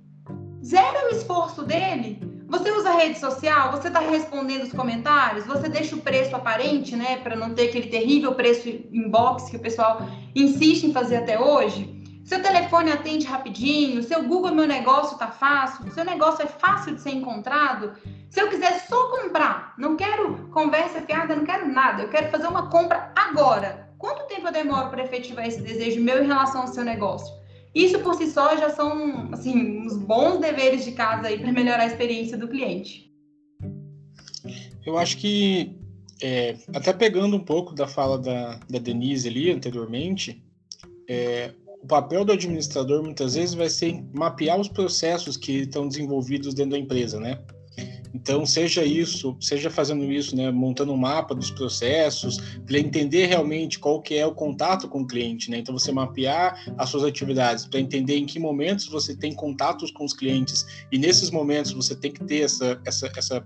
zera 0.64 1.06
o 1.06 1.14
esforço 1.14 1.62
dele. 1.62 2.18
Você 2.48 2.70
usa 2.70 2.92
rede 2.92 3.18
social, 3.18 3.72
você 3.72 3.88
está 3.88 4.00
respondendo 4.00 4.62
os 4.62 4.72
comentários, 4.72 5.44
você 5.46 5.68
deixa 5.68 5.96
o 5.96 6.00
preço 6.00 6.36
aparente, 6.36 6.94
né, 6.94 7.16
para 7.16 7.34
não 7.34 7.54
ter 7.54 7.68
aquele 7.68 7.88
terrível 7.88 8.34
preço 8.34 8.68
inbox 8.68 9.50
que 9.50 9.56
o 9.56 9.60
pessoal 9.60 10.06
insiste 10.34 10.84
em 10.84 10.92
fazer 10.92 11.16
até 11.16 11.38
hoje. 11.38 11.94
Seu 12.24 12.40
telefone 12.40 12.90
atende 12.90 13.26
rapidinho, 13.26 14.02
seu 14.02 14.22
Google 14.22 14.54
Meu 14.54 14.66
Negócio 14.66 15.18
tá 15.18 15.28
fácil, 15.28 15.90
seu 15.92 16.04
negócio 16.04 16.42
é 16.42 16.46
fácil 16.46 16.94
de 16.94 17.02
ser 17.02 17.10
encontrado. 17.10 17.92
Se 18.34 18.40
eu 18.40 18.50
quiser 18.50 18.84
só 18.88 19.10
comprar, 19.10 19.74
não 19.78 19.96
quero 19.96 20.48
conversa 20.48 21.00
fiada, 21.02 21.36
não 21.36 21.44
quero 21.44 21.68
nada, 21.68 22.02
eu 22.02 22.08
quero 22.08 22.32
fazer 22.32 22.48
uma 22.48 22.68
compra 22.68 23.12
agora. 23.14 23.88
Quanto 23.96 24.26
tempo 24.26 24.48
eu 24.48 24.52
demoro 24.52 24.90
para 24.90 25.04
efetivar 25.04 25.46
esse 25.46 25.62
desejo 25.62 26.00
meu 26.00 26.20
em 26.20 26.26
relação 26.26 26.62
ao 26.62 26.66
seu 26.66 26.82
negócio? 26.82 27.32
Isso 27.72 28.00
por 28.00 28.16
si 28.16 28.26
só 28.26 28.56
já 28.56 28.70
são 28.70 29.32
assim 29.32 29.86
uns 29.86 29.96
bons 29.96 30.40
deveres 30.40 30.84
de 30.84 30.90
casa 30.90 31.28
aí 31.28 31.38
para 31.38 31.52
melhorar 31.52 31.84
a 31.84 31.86
experiência 31.86 32.36
do 32.36 32.48
cliente. 32.48 33.08
Eu 34.84 34.98
acho 34.98 35.16
que 35.18 35.78
é, 36.20 36.56
até 36.74 36.92
pegando 36.92 37.36
um 37.36 37.44
pouco 37.44 37.72
da 37.72 37.86
fala 37.86 38.18
da, 38.18 38.58
da 38.68 38.80
Denise 38.80 39.28
ali 39.28 39.52
anteriormente, 39.52 40.44
é, 41.08 41.54
o 41.80 41.86
papel 41.86 42.24
do 42.24 42.32
administrador 42.32 43.00
muitas 43.00 43.36
vezes 43.36 43.54
vai 43.54 43.68
ser 43.68 44.04
mapear 44.12 44.58
os 44.58 44.66
processos 44.66 45.36
que 45.36 45.60
estão 45.60 45.86
desenvolvidos 45.86 46.52
dentro 46.52 46.72
da 46.72 46.78
empresa, 46.78 47.20
né? 47.20 47.38
Então, 48.14 48.46
seja 48.46 48.84
isso, 48.84 49.36
seja 49.40 49.68
fazendo 49.70 50.04
isso, 50.10 50.36
né, 50.36 50.50
montando 50.50 50.92
um 50.92 50.96
mapa 50.96 51.34
dos 51.34 51.50
processos, 51.50 52.38
para 52.64 52.78
entender 52.78 53.26
realmente 53.26 53.78
qual 53.78 54.00
que 54.00 54.14
é 54.14 54.24
o 54.24 54.34
contato 54.34 54.88
com 54.88 55.02
o 55.02 55.06
cliente, 55.06 55.50
né? 55.50 55.58
Então, 55.58 55.76
você 55.76 55.90
mapear 55.90 56.64
as 56.78 56.88
suas 56.88 57.02
atividades, 57.02 57.66
para 57.66 57.80
entender 57.80 58.16
em 58.16 58.24
que 58.24 58.38
momentos 58.38 58.86
você 58.86 59.16
tem 59.16 59.34
contatos 59.34 59.90
com 59.90 60.04
os 60.04 60.14
clientes, 60.14 60.64
e 60.92 60.98
nesses 60.98 61.30
momentos 61.30 61.72
você 61.72 61.94
tem 61.96 62.12
que 62.12 62.24
ter 62.24 62.42
essa, 62.42 62.80
essa, 62.86 63.10
essa 63.16 63.44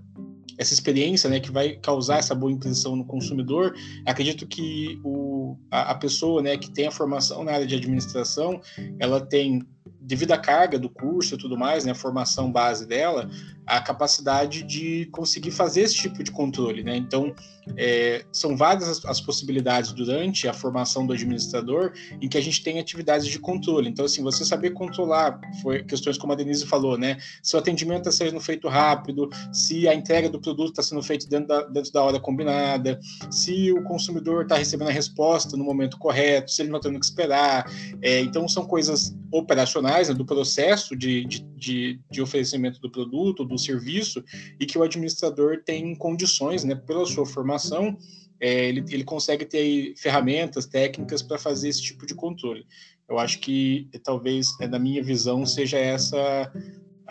essa 0.59 0.73
experiência, 0.73 1.29
né, 1.29 1.39
que 1.39 1.51
vai 1.51 1.77
causar 1.77 2.17
essa 2.17 2.35
boa 2.35 2.51
impressão 2.51 2.93
no 2.93 3.05
consumidor, 3.05 3.73
acredito 4.05 4.45
que 4.45 4.99
o, 5.05 5.57
a, 5.71 5.91
a 5.91 5.95
pessoa, 5.95 6.41
né, 6.41 6.57
que 6.57 6.69
tem 6.69 6.85
a 6.85 6.91
formação 6.91 7.45
na 7.45 7.53
área 7.53 7.65
de 7.65 7.75
administração, 7.75 8.59
ela 8.99 9.21
tem 9.21 9.65
devido 10.01 10.33
à 10.33 10.37
carga 10.37 10.77
do 10.77 10.89
curso 10.89 11.35
e 11.35 11.37
tudo 11.37 11.57
mais, 11.57 11.85
né, 11.85 11.91
a 11.91 11.95
formação 11.95 12.51
base 12.51 12.85
dela, 12.85 13.29
a 13.69 13.79
capacidade 13.79 14.63
de 14.63 15.05
conseguir 15.11 15.51
fazer 15.51 15.81
esse 15.81 15.95
tipo 15.95 16.23
de 16.23 16.31
controle, 16.31 16.83
né? 16.83 16.97
Então, 16.97 17.33
é, 17.77 18.25
são 18.31 18.57
várias 18.57 18.89
as, 18.89 19.05
as, 19.05 19.21
possibilidades 19.21 19.91
durante 19.91 20.47
a 20.47 20.53
formação 20.53 21.05
do 21.05 21.13
administrador 21.13 21.93
em 22.19 22.27
que 22.27 22.37
a 22.37 22.41
gente 22.41 22.63
tem 22.63 22.79
atividades 22.79 23.27
de 23.27 23.37
controle. 23.37 23.87
Então, 23.87 24.05
assim, 24.05 24.23
você 24.23 24.43
saber 24.43 24.71
controlar, 24.71 25.39
foi 25.61 25.83
questões 25.83 26.17
como 26.17 26.33
a 26.33 26.35
Denise 26.35 26.65
falou, 26.65 26.97
né? 26.97 27.17
Se 27.43 27.55
o 27.55 27.59
atendimento 27.59 28.09
está 28.09 28.25
sendo 28.25 28.39
feito 28.39 28.67
rápido, 28.67 29.29
se 29.53 29.87
a 29.87 29.93
entrega 29.93 30.29
do 30.29 30.41
produto 30.41 30.71
está 30.71 30.81
sendo 30.81 31.03
feita 31.03 31.27
dentro 31.27 31.47
da, 31.47 31.61
dentro 31.63 31.91
da 31.91 32.03
hora 32.03 32.19
combinada, 32.19 32.99
se 33.29 33.71
o 33.71 33.83
consumidor 33.83 34.43
está 34.43 34.55
recebendo 34.55 34.89
a 34.89 34.93
resposta 34.93 35.55
no 35.55 35.63
momento 35.63 35.97
correto, 35.99 36.51
se 36.51 36.63
ele 36.63 36.69
não 36.69 36.77
está 36.77 36.89
tendo 36.89 36.99
que 36.99 37.05
esperar. 37.05 37.69
É, 38.01 38.19
então, 38.21 38.47
são 38.47 38.65
coisas 38.65 39.15
operacionais 39.31 40.09
né, 40.09 40.15
do 40.15 40.25
processo 40.25 40.95
de, 40.95 41.23
de, 41.25 41.41
de, 41.55 41.99
de 42.09 42.21
oferecimento 42.21 42.79
do 42.81 42.89
produto, 42.89 43.45
do 43.45 43.58
serviço, 43.59 44.23
e 44.59 44.65
que 44.65 44.77
o 44.77 44.83
administrador 44.83 45.61
tem 45.63 45.95
condições, 45.95 46.63
né, 46.63 46.75
pela 46.75 47.05
sua 47.05 47.25
formação, 47.25 47.97
é, 48.39 48.69
ele, 48.69 48.83
ele 48.89 49.03
consegue 49.03 49.45
ter 49.45 49.57
aí, 49.57 49.93
ferramentas, 49.97 50.65
técnicas 50.65 51.21
para 51.21 51.37
fazer 51.37 51.69
esse 51.69 51.81
tipo 51.81 52.05
de 52.05 52.15
controle. 52.15 52.65
Eu 53.07 53.19
acho 53.19 53.39
que 53.39 53.89
talvez, 54.03 54.47
é, 54.61 54.67
na 54.67 54.79
minha 54.79 55.03
visão, 55.03 55.45
seja 55.45 55.77
essa 55.77 56.51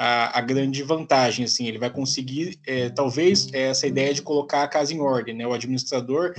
a, 0.00 0.38
a, 0.38 0.40
grande 0.40 0.80
vantagem, 0.84 1.44
assim, 1.44 1.66
ele 1.66 1.76
vai 1.76 1.90
conseguir, 1.90 2.56
é, 2.64 2.88
talvez, 2.88 3.48
é, 3.52 3.62
essa 3.62 3.84
ideia 3.84 4.14
de 4.14 4.22
colocar 4.22 4.62
a 4.62 4.68
casa 4.68 4.94
em 4.94 5.00
ordem, 5.00 5.34
né? 5.34 5.44
O 5.44 5.52
administrador, 5.52 6.34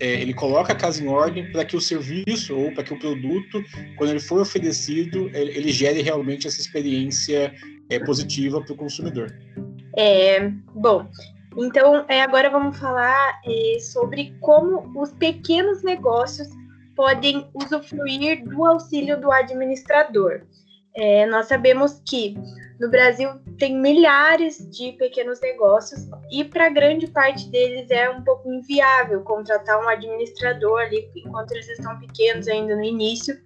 é, 0.00 0.20
ele 0.20 0.34
coloca 0.34 0.72
a 0.72 0.76
casa 0.76 1.00
em 1.00 1.06
ordem 1.06 1.52
para 1.52 1.64
que 1.64 1.76
o 1.76 1.80
serviço 1.80 2.56
ou 2.56 2.72
para 2.72 2.82
que 2.82 2.92
o 2.92 2.98
produto, 2.98 3.62
quando 3.96 4.10
ele 4.10 4.18
for 4.18 4.40
oferecido, 4.40 5.30
ele, 5.32 5.56
ele 5.56 5.70
gere 5.70 6.02
realmente 6.02 6.48
essa 6.48 6.60
experiência 6.60 7.54
é, 7.90 7.98
positiva 7.98 8.60
para 8.60 8.72
o 8.72 8.76
consumidor. 8.76 9.34
É, 9.96 10.48
bom, 10.74 11.06
então 11.56 12.04
é, 12.08 12.22
agora 12.22 12.48
vamos 12.48 12.78
falar 12.78 13.40
é, 13.44 13.78
sobre 13.80 14.36
como 14.40 14.90
os 14.98 15.10
pequenos 15.12 15.82
negócios 15.82 16.48
podem 16.94 17.46
usufruir 17.54 18.44
do 18.44 18.64
auxílio 18.64 19.20
do 19.20 19.32
administrador. 19.32 20.42
É, 20.96 21.26
nós 21.26 21.46
sabemos 21.46 22.02
que 22.08 22.34
no 22.80 22.90
Brasil 22.90 23.30
tem 23.58 23.78
milhares 23.78 24.58
de 24.70 24.92
pequenos 24.92 25.40
negócios 25.40 26.08
e 26.32 26.42
para 26.44 26.70
grande 26.70 27.06
parte 27.06 27.48
deles 27.48 27.90
é 27.90 28.08
um 28.08 28.22
pouco 28.22 28.50
inviável 28.50 29.20
contratar 29.22 29.78
um 29.84 29.88
administrador 29.88 30.80
ali 30.80 31.06
enquanto 31.14 31.52
eles 31.52 31.68
estão 31.68 31.98
pequenos 32.00 32.48
ainda 32.48 32.74
no 32.74 32.82
início. 32.82 33.36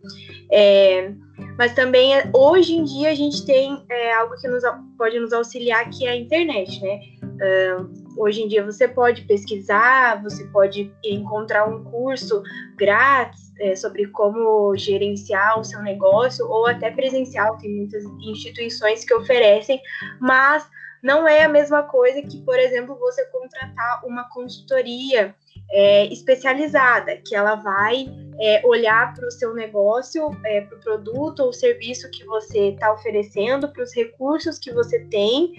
É, 0.50 1.12
mas 1.58 1.74
também 1.74 2.12
hoje 2.32 2.74
em 2.74 2.84
dia 2.84 3.10
a 3.10 3.14
gente 3.14 3.44
tem 3.44 3.84
é, 3.90 4.14
algo 4.14 4.34
que 4.40 4.48
nos, 4.48 4.62
pode 4.96 5.18
nos 5.18 5.32
auxiliar 5.32 5.88
que 5.90 6.06
é 6.06 6.10
a 6.10 6.16
internet, 6.16 6.80
né? 6.80 7.00
Uh, 7.24 8.04
hoje 8.16 8.42
em 8.42 8.48
dia 8.48 8.64
você 8.64 8.86
pode 8.86 9.22
pesquisar, 9.22 10.22
você 10.22 10.44
pode 10.46 10.92
encontrar 11.04 11.68
um 11.68 11.84
curso 11.84 12.42
grátis 12.76 13.52
é, 13.60 13.74
sobre 13.74 14.06
como 14.08 14.76
gerenciar 14.76 15.58
o 15.58 15.64
seu 15.64 15.82
negócio 15.82 16.46
ou 16.48 16.66
até 16.66 16.90
presencial, 16.90 17.58
tem 17.58 17.74
muitas 17.74 18.04
instituições 18.20 19.04
que 19.04 19.14
oferecem, 19.14 19.80
mas 20.20 20.68
não 21.02 21.28
é 21.28 21.44
a 21.44 21.48
mesma 21.48 21.82
coisa 21.82 22.22
que, 22.22 22.40
por 22.42 22.58
exemplo, 22.58 22.96
você 22.98 23.24
contratar 23.26 24.04
uma 24.06 24.28
consultoria 24.30 25.34
é, 25.70 26.07
especializada, 26.12 27.16
que 27.16 27.35
ela 27.35 27.57
vai 27.57 28.07
é, 28.40 28.62
olhar 28.64 29.14
para 29.14 29.27
o 29.27 29.31
seu 29.31 29.55
negócio, 29.55 30.31
é, 30.44 30.61
para 30.62 30.77
o 30.77 30.81
produto 30.81 31.40
ou 31.40 31.53
serviço 31.53 32.11
que 32.11 32.24
você 32.24 32.70
está 32.70 32.92
oferecendo, 32.92 33.68
para 33.68 33.83
os 33.83 33.94
recursos 33.94 34.59
que 34.59 34.72
você 34.72 35.00
tem, 35.07 35.53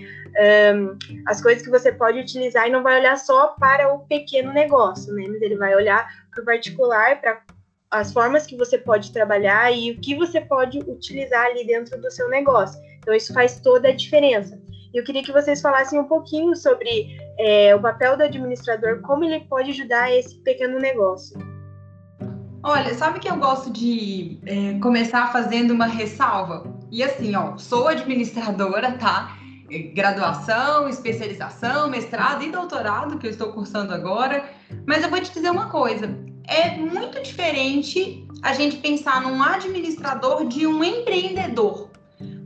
um, 0.75 0.97
as 1.27 1.41
coisas 1.41 1.63
que 1.63 1.69
você 1.69 1.91
pode 1.91 2.19
utilizar 2.19 2.67
e 2.67 2.71
não 2.71 2.83
vai 2.83 2.99
olhar 2.99 3.17
só 3.17 3.49
para 3.59 3.93
o 3.93 3.99
pequeno 3.99 4.53
negócio, 4.53 5.13
né? 5.13 5.25
Mas 5.27 5.41
ele 5.41 5.55
vai 5.55 5.75
olhar 5.75 6.07
para 6.31 6.41
o 6.41 6.45
particular, 6.45 7.21
para 7.21 7.41
as 7.89 8.11
formas 8.11 8.45
que 8.45 8.57
você 8.57 8.77
pode 8.77 9.11
trabalhar 9.11 9.71
e 9.71 9.91
o 9.91 9.99
que 9.99 10.15
você 10.15 10.41
pode 10.41 10.79
utilizar 10.79 11.45
ali 11.45 11.65
dentro 11.65 11.99
do 11.99 12.11
seu 12.11 12.27
negócio. 12.29 12.81
Então, 12.99 13.13
isso 13.13 13.33
faz 13.33 13.59
toda 13.61 13.89
a 13.89 13.95
diferença. 13.95 14.59
Eu 14.95 15.03
queria 15.03 15.21
que 15.21 15.31
vocês 15.33 15.59
falassem 15.59 15.99
um 15.99 16.05
pouquinho 16.05 16.55
sobre 16.55 17.17
é, 17.37 17.75
o 17.75 17.81
papel 17.81 18.15
do 18.15 18.23
administrador, 18.23 19.01
como 19.01 19.25
ele 19.25 19.41
pode 19.41 19.71
ajudar 19.71 20.09
esse 20.09 20.39
pequeno 20.39 20.79
negócio. 20.79 21.37
Olha, 22.63 22.93
sabe 22.93 23.19
que 23.19 23.29
eu 23.29 23.35
gosto 23.35 23.69
de 23.73 24.39
é, 24.45 24.79
começar 24.79 25.33
fazendo 25.33 25.71
uma 25.71 25.85
ressalva? 25.85 26.73
E 26.89 27.03
assim, 27.03 27.35
ó, 27.35 27.57
sou 27.57 27.89
administradora, 27.89 28.93
tá? 28.93 29.37
Graduação, 29.93 30.87
especialização, 30.87 31.89
mestrado 31.89 32.45
e 32.45 32.51
doutorado 32.51 33.19
que 33.19 33.27
eu 33.27 33.31
estou 33.31 33.51
cursando 33.51 33.93
agora. 33.93 34.49
Mas 34.87 35.03
eu 35.03 35.09
vou 35.09 35.19
te 35.19 35.33
dizer 35.33 35.49
uma 35.49 35.69
coisa: 35.69 36.17
é 36.47 36.77
muito 36.77 37.21
diferente 37.21 38.25
a 38.41 38.53
gente 38.53 38.77
pensar 38.77 39.21
num 39.21 39.43
administrador 39.43 40.47
de 40.47 40.65
um 40.65 40.81
empreendedor. 40.81 41.89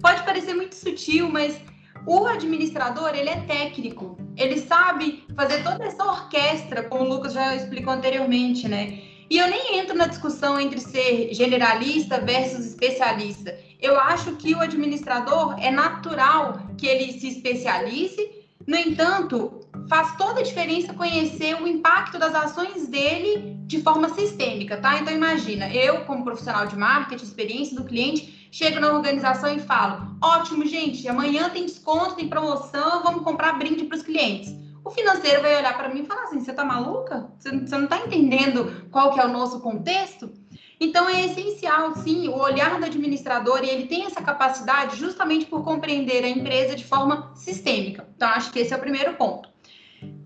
Pode 0.01 0.23
parecer 0.23 0.55
muito 0.55 0.73
sutil, 0.73 1.29
mas 1.29 1.61
o 2.05 2.25
administrador, 2.25 3.15
ele 3.15 3.29
é 3.29 3.41
técnico. 3.41 4.17
Ele 4.35 4.59
sabe 4.59 5.23
fazer 5.35 5.63
toda 5.63 5.85
essa 5.85 6.03
orquestra, 6.03 6.83
como 6.83 7.03
o 7.03 7.09
Lucas 7.09 7.33
já 7.33 7.55
explicou 7.55 7.93
anteriormente, 7.93 8.67
né? 8.67 8.99
E 9.29 9.37
eu 9.37 9.47
nem 9.47 9.77
entro 9.77 9.95
na 9.95 10.07
discussão 10.07 10.59
entre 10.59 10.79
ser 10.79 11.33
generalista 11.33 12.19
versus 12.19 12.65
especialista. 12.65 13.55
Eu 13.79 13.99
acho 13.99 14.35
que 14.37 14.55
o 14.55 14.59
administrador 14.59 15.55
é 15.59 15.69
natural 15.69 16.61
que 16.77 16.87
ele 16.87 17.13
se 17.19 17.27
especialize. 17.27 18.39
No 18.65 18.75
entanto, 18.75 19.59
faz 19.87 20.17
toda 20.17 20.39
a 20.39 20.43
diferença 20.43 20.93
conhecer 20.93 21.55
o 21.61 21.67
impacto 21.67 22.17
das 22.17 22.33
ações 22.33 22.87
dele 22.87 23.55
de 23.67 23.81
forma 23.81 24.09
sistêmica, 24.09 24.77
tá? 24.77 24.99
Então 24.99 25.13
imagina, 25.13 25.71
eu 25.71 26.01
como 26.05 26.23
profissional 26.23 26.65
de 26.65 26.75
marketing, 26.75 27.23
experiência 27.23 27.75
do 27.75 27.83
cliente, 27.83 28.38
chego 28.51 28.79
na 28.79 28.93
organização 28.93 29.53
e 29.53 29.59
falo: 29.59 30.17
"Ótimo, 30.21 30.65
gente, 30.65 31.07
amanhã 31.07 31.49
tem 31.49 31.65
desconto, 31.65 32.15
tem 32.15 32.27
promoção, 32.27 33.03
vamos 33.03 33.23
comprar 33.23 33.57
brinde 33.57 33.85
para 33.85 33.97
os 33.97 34.03
clientes". 34.03 34.53
O 34.83 34.91
financeiro 34.91 35.41
vai 35.41 35.55
olhar 35.57 35.77
para 35.77 35.89
mim 35.89 36.01
e 36.01 36.05
falar 36.05 36.23
assim: 36.23 36.39
você 36.39 36.51
está 36.51 36.63
maluca? 36.63 37.29
Você 37.37 37.51
não 37.51 37.83
está 37.83 37.97
entendendo 37.99 38.87
qual 38.89 39.13
que 39.13 39.19
é 39.19 39.25
o 39.25 39.31
nosso 39.31 39.59
contexto? 39.59 40.31
Então 40.79 41.09
é 41.09 41.25
essencial, 41.25 41.93
sim, 41.95 42.29
o 42.29 42.37
olhar 42.37 42.79
do 42.79 42.85
administrador 42.85 43.63
e 43.63 43.69
ele 43.69 43.85
tem 43.85 44.05
essa 44.05 44.21
capacidade 44.21 44.95
justamente 44.95 45.45
por 45.45 45.63
compreender 45.63 46.23
a 46.23 46.29
empresa 46.29 46.75
de 46.75 46.85
forma 46.85 47.31
sistêmica. 47.35 48.07
Então 48.15 48.29
acho 48.29 48.51
que 48.51 48.59
esse 48.59 48.73
é 48.73 48.77
o 48.77 48.79
primeiro 48.79 49.13
ponto. 49.15 49.49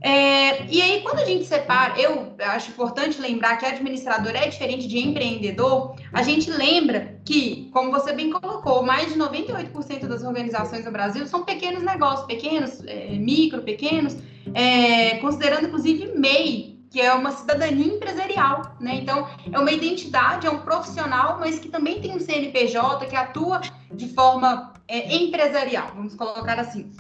É, 0.02 0.66
e 0.66 0.82
aí, 0.82 1.02
quando 1.02 1.20
a 1.20 1.26
gente 1.26 1.46
separa, 1.46 1.98
eu 2.00 2.34
acho 2.40 2.72
importante 2.72 3.22
lembrar 3.22 3.56
que 3.56 3.66
administrador 3.66 4.36
é 4.36 4.48
diferente 4.48 4.86
de 4.86 5.00
empreendedor. 5.00 5.96
A 6.12 6.22
gente 6.22 6.52
lembra 6.52 7.20
que, 7.24 7.70
como 7.72 7.90
você 7.90 8.12
bem 8.12 8.30
colocou, 8.30 8.84
mais 8.84 9.14
de 9.14 9.18
98% 9.18 10.06
das 10.06 10.24
organizações 10.24 10.84
no 10.84 10.92
Brasil 10.92 11.26
são 11.26 11.46
pequenos 11.46 11.84
negócios, 11.84 12.28
pequenos, 12.28 12.84
é, 12.86 13.12
micro, 13.12 13.62
pequenos, 13.62 14.18
é, 14.54 15.18
considerando 15.20 15.68
inclusive 15.68 16.12
MEI, 16.18 16.74
que 16.92 17.02
é 17.02 17.14
uma 17.14 17.32
cidadania 17.32 17.96
empresarial, 17.96 18.76
né? 18.80 18.96
Então, 18.96 19.28
é 19.52 19.58
uma 19.58 19.72
identidade, 19.72 20.46
é 20.46 20.52
um 20.52 20.60
profissional, 20.60 21.40
mas 21.40 21.60
que 21.60 21.70
também 21.70 22.02
tem 22.02 22.12
um 22.16 22.20
CNPJ 22.20 23.08
que 23.08 23.16
atua 23.16 23.62
de 23.92 24.10
forma 24.10 24.74
é, 24.88 25.16
empresarial, 25.16 25.92
vamos 25.96 26.14
colocar 26.14 26.60
assim. 26.60 26.92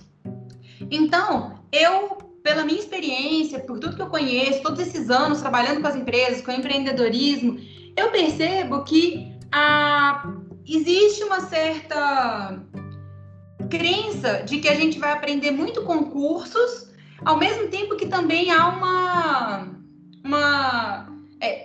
Então, 0.89 1.59
eu, 1.71 2.17
pela 2.43 2.65
minha 2.65 2.79
experiência, 2.79 3.59
por 3.59 3.79
tudo 3.79 3.95
que 3.95 4.01
eu 4.01 4.09
conheço, 4.09 4.61
todos 4.61 4.79
esses 4.79 5.09
anos 5.09 5.39
trabalhando 5.39 5.81
com 5.81 5.87
as 5.87 5.95
empresas, 5.95 6.41
com 6.41 6.51
empreendedorismo, 6.51 7.57
eu 7.95 8.11
percebo 8.11 8.83
que 8.83 9.31
ah, 9.51 10.27
existe 10.67 11.23
uma 11.23 11.39
certa 11.41 12.61
crença 13.69 14.43
de 14.43 14.59
que 14.59 14.67
a 14.67 14.75
gente 14.75 14.99
vai 14.99 15.13
aprender 15.13 15.51
muito 15.51 15.83
com 15.83 16.03
cursos, 16.05 16.91
ao 17.23 17.37
mesmo 17.37 17.69
tempo 17.69 17.95
que 17.95 18.07
também 18.07 18.51
há 18.51 18.67
uma 18.67 19.73
uma. 20.23 21.07
É, 21.41 21.63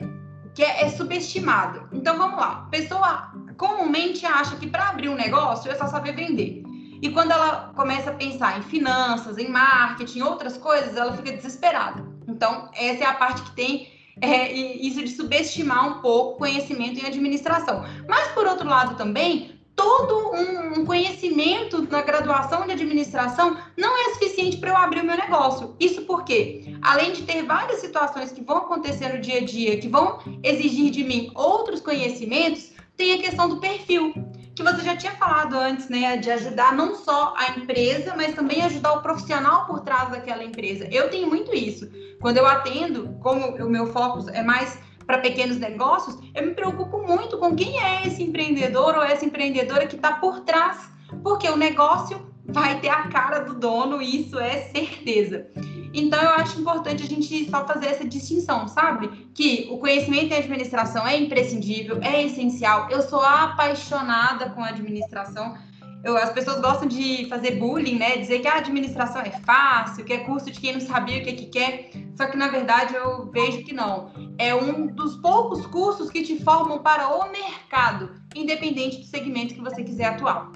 que 0.55 0.63
é, 0.63 0.85
é 0.85 0.91
subestimado. 0.91 1.89
Então 1.93 2.19
vamos 2.19 2.39
lá. 2.39 2.65
A 2.67 2.71
pessoa 2.71 3.33
comumente 3.57 4.27
acha 4.27 4.57
que 4.57 4.67
para 4.67 4.89
abrir 4.89 5.09
um 5.09 5.15
negócio 5.15 5.71
é 5.71 5.75
só 5.75 5.87
saber 5.87 6.15
vender. 6.15 6.63
E 7.01 7.11
quando 7.11 7.31
ela 7.31 7.73
começa 7.77 8.11
a 8.11 8.15
pensar 8.15 8.59
em 8.59 8.63
finanças, 8.63 9.39
em 9.39 9.49
marketing, 9.49 10.23
outras 10.23 10.57
coisas, 10.57 10.97
ela 10.97 11.13
fica 11.17 11.33
desesperada. 11.33 12.05
Então, 12.27 12.69
essa 12.75 13.05
é 13.05 13.07
a 13.07 13.15
parte 13.15 13.43
que 13.43 13.51
tem 13.53 13.89
é, 14.21 14.53
isso 14.53 15.01
de 15.03 15.11
subestimar 15.11 15.89
um 15.89 16.01
pouco 16.01 16.35
o 16.35 16.39
conhecimento 16.39 17.01
em 17.01 17.07
administração. 17.07 17.85
Mas, 18.09 18.29
por 18.33 18.47
outro 18.47 18.69
lado, 18.69 18.97
também, 18.97 19.59
todo 19.77 20.33
um, 20.35 20.85
conhecimento 20.85 21.87
na 21.91 22.03
graduação 22.03 22.67
de 22.67 22.73
administração 22.73 23.57
não 23.77 23.97
é 23.97 24.15
suficiente 24.15 24.57
para 24.57 24.71
eu 24.71 24.77
abrir 24.77 25.01
o 25.03 25.05
meu 25.05 25.17
negócio. 25.17 25.77
Isso 25.79 26.03
porque, 26.03 26.75
além 26.83 27.13
de 27.13 27.23
ter 27.23 27.45
várias 27.45 27.81
situações 27.81 28.33
que 28.33 28.43
vão 28.43 28.59
acontecer 28.59 29.13
no 29.13 29.21
dia 29.21 29.39
a 29.39 29.45
dia, 29.45 29.79
que 29.79 29.89
vão 29.89 30.19
exigir 30.43 30.91
de 30.91 31.05
mim 31.05 31.31
outros 31.35 31.81
conhecimentos, 31.81 32.73
tem 32.97 33.13
a 33.13 33.19
questão 33.19 33.49
do 33.49 33.61
perfil, 33.61 34.13
que 34.59 34.65
você 34.65 34.83
já 34.83 34.97
tinha 34.97 35.13
falado 35.13 35.57
antes, 35.57 35.89
né, 35.89 36.17
de 36.17 36.29
ajudar 36.33 36.75
não 36.75 36.97
só 36.97 37.33
a 37.37 37.53
empresa, 37.53 38.15
mas 38.17 38.35
também 38.35 38.61
ajudar 38.63 38.95
o 38.95 39.03
profissional 39.03 39.67
por 39.67 39.81
trás 39.81 40.11
daquela 40.11 40.43
empresa. 40.43 40.89
Eu 40.91 41.09
tenho 41.09 41.29
muito 41.29 41.55
isso. 41.55 41.89
Quando 42.21 42.39
eu 42.39 42.47
atendo, 42.47 43.17
como 43.21 43.47
o 43.47 43.71
meu 43.71 43.87
foco 43.93 44.29
é 44.31 44.43
mais 44.43 44.77
para 45.07 45.19
pequenos 45.19 45.59
negócios, 45.59 46.19
eu 46.35 46.45
me 46.45 46.55
preocupo 46.55 46.99
muito 47.07 47.39
com 47.39 47.55
quem 47.55 47.81
é 47.81 48.07
esse 48.07 48.21
empreendedor 48.21 48.97
ou 48.97 49.03
essa 49.03 49.25
empreendedora 49.25 49.87
que 49.87 49.95
está 49.95 50.15
por 50.15 50.41
trás, 50.41 50.91
porque 51.23 51.49
o 51.49 51.57
negócio 51.57 52.28
vai 52.49 52.81
ter 52.81 52.89
a 52.89 53.09
cara 53.09 53.41
do 53.41 53.55
dono, 53.55 54.01
isso 54.01 54.39
é 54.39 54.63
certeza. 54.73 55.47
Então, 55.93 56.21
eu 56.21 56.31
acho 56.31 56.61
importante 56.61 57.03
a 57.03 57.07
gente 57.07 57.49
só 57.49 57.67
fazer 57.67 57.87
essa 57.87 58.07
distinção, 58.07 58.69
sabe? 58.69 59.09
Que 59.35 59.69
o 59.71 59.79
conhecimento 59.79 60.33
em 60.33 60.37
administração 60.37 61.07
é 61.07 61.17
imprescindível, 61.17 61.99
é 62.03 62.23
essencial. 62.25 62.89
Eu 62.91 63.03
sou 63.03 63.21
apaixonada 63.21 64.51
com 64.51 64.63
a 64.63 64.69
administração 64.69 65.57
eu, 66.05 66.17
as 66.17 66.31
pessoas 66.33 66.61
gostam 66.61 66.87
de 66.87 67.27
fazer 67.29 67.57
bullying, 67.57 67.99
né? 67.99 68.17
Dizer 68.17 68.39
que 68.39 68.47
a 68.47 68.59
administração 68.59 69.21
é 69.21 69.31
fácil, 69.31 70.05
que 70.05 70.13
é 70.13 70.19
curso 70.19 70.51
de 70.51 70.61
quem 70.61 70.73
não 70.73 70.81
sabia 70.81 71.19
o 71.19 71.25
que, 71.25 71.33
que 71.33 71.47
quer. 71.47 71.91
Só 72.17 72.27
que, 72.27 72.37
na 72.37 72.49
verdade, 72.49 72.95
eu 72.95 73.31
vejo 73.31 73.65
que 73.65 73.75
não. 73.75 74.13
É 74.39 74.55
um 74.55 74.87
dos 74.87 75.17
poucos 75.17 75.67
cursos 75.67 76.11
que 76.11 76.23
te 76.23 76.43
formam 76.45 76.79
para 76.79 77.09
o 77.09 77.31
mercado, 77.31 78.13
independente 78.35 78.99
do 78.99 79.07
segmento 79.07 79.55
que 79.55 79.61
você 79.61 79.83
quiser 79.83 80.07
atuar. 80.07 80.53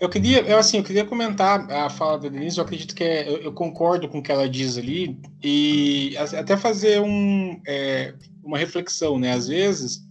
Eu 0.00 0.08
queria, 0.08 0.40
eu, 0.40 0.58
assim, 0.58 0.78
eu 0.78 0.82
queria 0.82 1.04
comentar 1.04 1.70
a 1.70 1.90
fala 1.90 2.18
da 2.18 2.28
Denise, 2.28 2.56
eu 2.56 2.64
acredito 2.64 2.94
que 2.94 3.04
é, 3.04 3.28
eu, 3.28 3.36
eu, 3.42 3.52
concordo 3.52 4.08
com 4.08 4.18
o 4.18 4.22
que 4.22 4.32
ela 4.32 4.48
diz 4.48 4.78
ali, 4.78 5.20
e 5.42 6.16
até 6.16 6.56
fazer 6.56 7.00
um, 7.00 7.60
é, 7.66 8.14
uma 8.42 8.56
reflexão, 8.56 9.18
né? 9.18 9.32
Às 9.32 9.48
vezes 9.48 10.02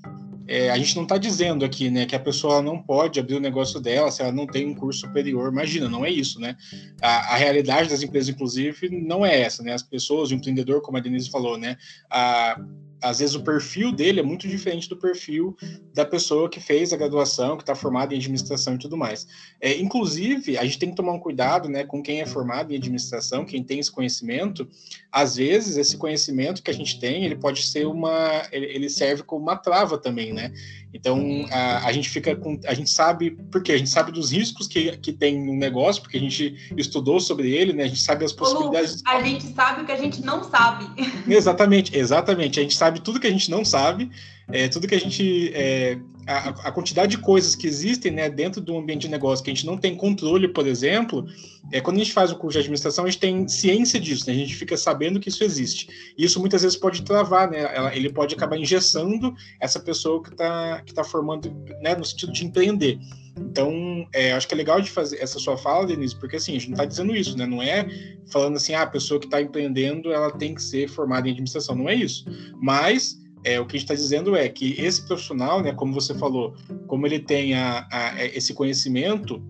é, 0.49 0.71
a 0.71 0.77
gente 0.77 0.95
não 0.95 1.03
está 1.03 1.15
dizendo 1.15 1.63
aqui, 1.63 1.91
né, 1.91 2.07
que 2.07 2.15
a 2.15 2.19
pessoa 2.19 2.59
não 2.59 2.81
pode 2.81 3.19
abrir 3.19 3.35
o 3.35 3.39
negócio 3.39 3.79
dela 3.79 4.09
se 4.09 4.23
ela 4.23 4.31
não 4.31 4.47
tem 4.47 4.67
um 4.67 4.73
curso 4.73 5.01
superior. 5.01 5.51
Imagina, 5.51 5.87
não 5.87 6.03
é 6.03 6.09
isso, 6.09 6.39
né? 6.39 6.57
A, 6.99 7.33
a 7.33 7.35
realidade 7.35 7.87
das 7.87 8.01
empresas, 8.01 8.29
inclusive, 8.29 8.89
não 8.89 9.23
é 9.23 9.41
essa, 9.41 9.61
né? 9.61 9.73
As 9.73 9.83
pessoas, 9.83 10.31
o 10.31 10.33
empreendedor, 10.33 10.81
como 10.81 10.97
a 10.97 11.01
Denise 11.01 11.29
falou, 11.29 11.55
né? 11.55 11.77
A, 12.09 12.59
às 13.01 13.19
vezes 13.19 13.35
o 13.35 13.43
perfil 13.43 13.91
dele 13.91 14.19
é 14.19 14.23
muito 14.23 14.47
diferente 14.47 14.89
do 14.89 14.97
perfil 14.97 15.55
da 15.93 16.05
pessoa 16.05 16.49
que 16.49 16.59
fez 16.59 16.91
a 16.91 16.97
graduação, 16.97 17.57
que 17.57 17.63
está 17.63 17.75
formada 17.75 18.13
em 18.13 18.17
administração 18.17 18.75
e 18.75 18.77
tudo 18.77 18.97
mais. 18.97 19.27
É, 19.61 19.77
inclusive, 19.77 20.57
a 20.57 20.63
gente 20.63 20.79
tem 20.79 20.89
que 20.89 20.95
tomar 20.95 21.13
um 21.13 21.19
cuidado 21.19 21.69
né, 21.69 21.83
com 21.83 22.01
quem 22.01 22.21
é 22.21 22.25
formado 22.25 22.73
em 22.73 22.77
administração, 22.77 23.45
quem 23.45 23.63
tem 23.63 23.79
esse 23.79 23.91
conhecimento. 23.91 24.67
Às 25.11 25.35
vezes, 25.35 25.77
esse 25.77 25.97
conhecimento 25.97 26.61
que 26.61 26.71
a 26.71 26.73
gente 26.73 26.99
tem, 26.99 27.25
ele 27.25 27.35
pode 27.35 27.63
ser 27.63 27.85
uma. 27.85 28.47
ele 28.51 28.89
serve 28.89 29.23
como 29.23 29.43
uma 29.43 29.55
trava 29.55 29.97
também, 29.97 30.33
né? 30.33 30.51
Então 30.93 31.45
a, 31.51 31.87
a, 31.87 31.91
gente 31.91 32.09
fica 32.09 32.35
com. 32.35 32.59
A 32.65 32.73
gente 32.73 32.89
sabe. 32.89 33.31
Porque 33.51 33.71
a 33.71 33.77
gente 33.77 33.89
sabe 33.89 34.11
dos 34.11 34.31
riscos 34.31 34.67
que, 34.67 34.97
que 34.97 35.13
tem 35.13 35.39
no 35.39 35.53
negócio, 35.53 36.01
porque 36.01 36.17
a 36.17 36.19
gente 36.19 36.55
estudou 36.75 37.19
sobre 37.19 37.51
ele, 37.51 37.73
né? 37.73 37.83
A 37.83 37.87
gente 37.87 38.01
sabe 38.01 38.25
as 38.25 38.33
possibilidades. 38.33 39.03
A 39.05 39.21
gente 39.21 39.53
sabe 39.53 39.81
o 39.81 39.85
que 39.85 39.91
a 39.91 39.97
gente 39.97 40.21
não 40.21 40.43
sabe. 40.43 40.87
Exatamente, 41.27 41.95
exatamente. 41.95 42.59
A 42.59 42.63
gente 42.63 42.75
sabe 42.75 43.01
tudo 43.01 43.19
que 43.19 43.27
a 43.27 43.31
gente 43.31 43.51
não 43.51 43.63
sabe 43.63 44.09
é, 44.51 44.67
tudo 44.67 44.87
que 44.87 44.95
a 44.95 44.99
gente. 44.99 45.51
É, 45.53 45.99
a, 46.27 46.49
a, 46.49 46.71
quantidade 46.71 47.15
de 47.15 47.17
coisas 47.17 47.55
que 47.55 47.65
existem 47.65 48.11
né, 48.11 48.29
dentro 48.29 48.61
do 48.61 48.77
ambiente 48.77 49.01
de 49.01 49.09
negócio 49.09 49.43
que 49.43 49.49
a 49.49 49.53
gente 49.53 49.65
não 49.65 49.77
tem 49.77 49.95
controle, 49.95 50.47
por 50.47 50.67
exemplo, 50.67 51.25
é, 51.71 51.81
quando 51.81 51.95
a 51.95 51.99
gente 51.99 52.13
faz 52.13 52.31
o 52.31 52.35
curso 52.35 52.53
de 52.53 52.59
administração, 52.59 53.05
a 53.05 53.09
gente 53.09 53.19
tem 53.19 53.47
ciência 53.47 53.99
disso, 53.99 54.27
né, 54.27 54.33
a 54.33 54.37
gente 54.37 54.55
fica 54.55 54.77
sabendo 54.77 55.19
que 55.19 55.29
isso 55.29 55.43
existe. 55.43 55.87
E 56.15 56.23
isso 56.23 56.39
muitas 56.39 56.61
vezes 56.61 56.77
pode 56.77 57.01
travar, 57.01 57.49
né, 57.49 57.61
ela, 57.75 57.95
ele 57.95 58.11
pode 58.11 58.35
acabar 58.35 58.57
engessando 58.57 59.33
essa 59.59 59.79
pessoa 59.79 60.21
que 60.21 60.29
está 60.29 60.81
que 60.85 60.93
tá 60.93 61.03
formando 61.03 61.51
né, 61.81 61.95
no 61.95 62.05
sentido 62.05 62.31
de 62.31 62.45
empreender. 62.45 62.99
Então, 63.35 64.07
é, 64.13 64.33
acho 64.33 64.47
que 64.47 64.53
é 64.53 64.57
legal 64.57 64.81
de 64.81 64.91
fazer 64.91 65.17
essa 65.17 65.39
sua 65.39 65.57
fala, 65.57 65.87
Denise, 65.87 66.15
porque 66.15 66.35
assim, 66.35 66.51
a 66.51 66.59
gente 66.59 66.67
não 66.67 66.73
está 66.73 66.85
dizendo 66.85 67.15
isso, 67.15 67.37
né? 67.37 67.45
Não 67.45 67.61
é 67.61 67.87
falando 68.31 68.57
assim, 68.57 68.73
ah, 68.73 68.83
a 68.83 68.87
pessoa 68.87 69.19
que 69.19 69.25
está 69.25 69.41
empreendendo, 69.41 70.11
ela 70.11 70.29
tem 70.31 70.53
que 70.53 70.61
ser 70.61 70.89
formada 70.89 71.27
em 71.27 71.31
administração, 71.31 71.75
não 71.75 71.89
é 71.89 71.95
isso. 71.95 72.25
Mas 72.61 73.17
é, 73.43 73.59
o 73.59 73.65
que 73.65 73.75
a 73.75 73.79
gente 73.79 73.91
está 73.91 73.95
dizendo 73.95 74.35
é 74.35 74.47
que 74.49 74.73
esse 74.79 75.05
profissional, 75.05 75.61
né, 75.61 75.73
como 75.73 75.93
você 75.93 76.13
falou, 76.13 76.55
como 76.87 77.05
ele 77.05 77.19
tem 77.19 77.53
a, 77.53 77.87
a, 77.91 78.25
esse 78.25 78.53
conhecimento, 78.53 79.41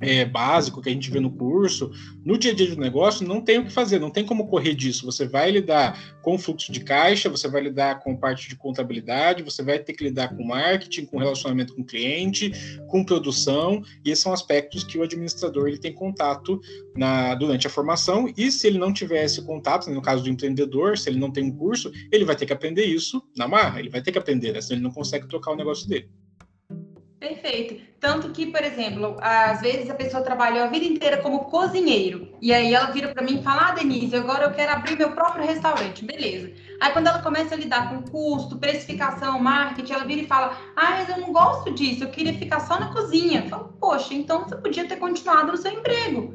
é, 0.00 0.24
básico 0.24 0.82
que 0.82 0.88
a 0.88 0.92
gente 0.92 1.10
vê 1.10 1.20
no 1.20 1.30
curso, 1.30 1.90
no 2.24 2.36
dia 2.36 2.52
a 2.52 2.54
dia 2.54 2.68
do 2.68 2.80
negócio, 2.80 3.26
não 3.26 3.40
tem 3.40 3.58
o 3.58 3.64
que 3.64 3.72
fazer, 3.72 3.98
não 3.98 4.10
tem 4.10 4.24
como 4.24 4.46
correr 4.46 4.74
disso. 4.74 5.06
Você 5.06 5.26
vai 5.26 5.50
lidar 5.50 6.16
com 6.22 6.38
fluxo 6.38 6.70
de 6.70 6.80
caixa, 6.80 7.28
você 7.28 7.48
vai 7.48 7.62
lidar 7.62 8.00
com 8.00 8.16
parte 8.16 8.48
de 8.48 8.56
contabilidade, 8.56 9.42
você 9.42 9.62
vai 9.62 9.78
ter 9.78 9.92
que 9.92 10.04
lidar 10.04 10.36
com 10.36 10.44
marketing, 10.44 11.06
com 11.06 11.18
relacionamento 11.18 11.74
com 11.74 11.84
cliente, 11.84 12.52
com 12.88 13.04
produção, 13.04 13.82
e 14.04 14.10
esses 14.10 14.22
são 14.22 14.32
aspectos 14.32 14.84
que 14.84 14.98
o 14.98 15.02
administrador 15.02 15.68
ele 15.68 15.78
tem 15.78 15.92
contato 15.92 16.60
na, 16.96 17.34
durante 17.34 17.66
a 17.66 17.70
formação, 17.70 18.32
e 18.36 18.50
se 18.50 18.66
ele 18.66 18.78
não 18.78 18.92
tiver 18.92 19.24
esse 19.24 19.42
contato, 19.42 19.90
no 19.90 20.02
caso 20.02 20.22
do 20.22 20.28
empreendedor, 20.28 20.98
se 20.98 21.08
ele 21.08 21.18
não 21.18 21.30
tem 21.30 21.44
um 21.44 21.56
curso, 21.56 21.90
ele 22.10 22.24
vai 22.24 22.36
ter 22.36 22.46
que 22.46 22.52
aprender 22.52 22.84
isso 22.84 23.22
na 23.36 23.46
marra, 23.46 23.78
ele 23.78 23.88
vai 23.88 24.02
ter 24.02 24.12
que 24.12 24.18
aprender, 24.18 24.52
né? 24.52 24.60
senão 24.60 24.76
ele 24.76 24.84
não 24.84 24.92
consegue 24.92 25.28
tocar 25.28 25.52
o 25.52 25.56
negócio 25.56 25.88
dele. 25.88 26.08
Perfeito. 27.18 27.80
Tanto 27.98 28.30
que, 28.30 28.46
por 28.46 28.62
exemplo, 28.62 29.16
às 29.22 29.62
vezes 29.62 29.88
a 29.88 29.94
pessoa 29.94 30.22
trabalhou 30.22 30.64
a 30.64 30.66
vida 30.66 30.84
inteira 30.84 31.16
como 31.16 31.46
cozinheiro. 31.46 32.36
E 32.42 32.52
aí 32.52 32.74
ela 32.74 32.90
vira 32.90 33.08
para 33.08 33.22
mim 33.22 33.38
e 33.38 33.42
fala: 33.42 33.68
Ah, 33.68 33.72
Denise, 33.72 34.14
agora 34.14 34.44
eu 34.44 34.52
quero 34.52 34.72
abrir 34.72 34.98
meu 34.98 35.12
próprio 35.12 35.46
restaurante. 35.46 36.04
Beleza. 36.04 36.52
Aí 36.78 36.92
quando 36.92 37.06
ela 37.06 37.22
começa 37.22 37.54
a 37.54 37.58
lidar 37.58 37.88
com 37.88 38.02
custo, 38.10 38.58
precificação, 38.58 39.38
marketing, 39.38 39.94
ela 39.94 40.04
vira 40.04 40.20
e 40.20 40.26
fala: 40.26 40.58
Ah, 40.76 40.90
mas 40.90 41.08
eu 41.08 41.18
não 41.18 41.32
gosto 41.32 41.72
disso, 41.72 42.04
eu 42.04 42.10
queria 42.10 42.34
ficar 42.34 42.60
só 42.60 42.78
na 42.78 42.92
cozinha. 42.92 43.40
Eu 43.44 43.48
falo, 43.48 43.76
Poxa, 43.80 44.12
então 44.12 44.44
você 44.44 44.56
podia 44.56 44.86
ter 44.86 44.96
continuado 44.96 45.52
no 45.52 45.58
seu 45.58 45.72
emprego. 45.72 46.34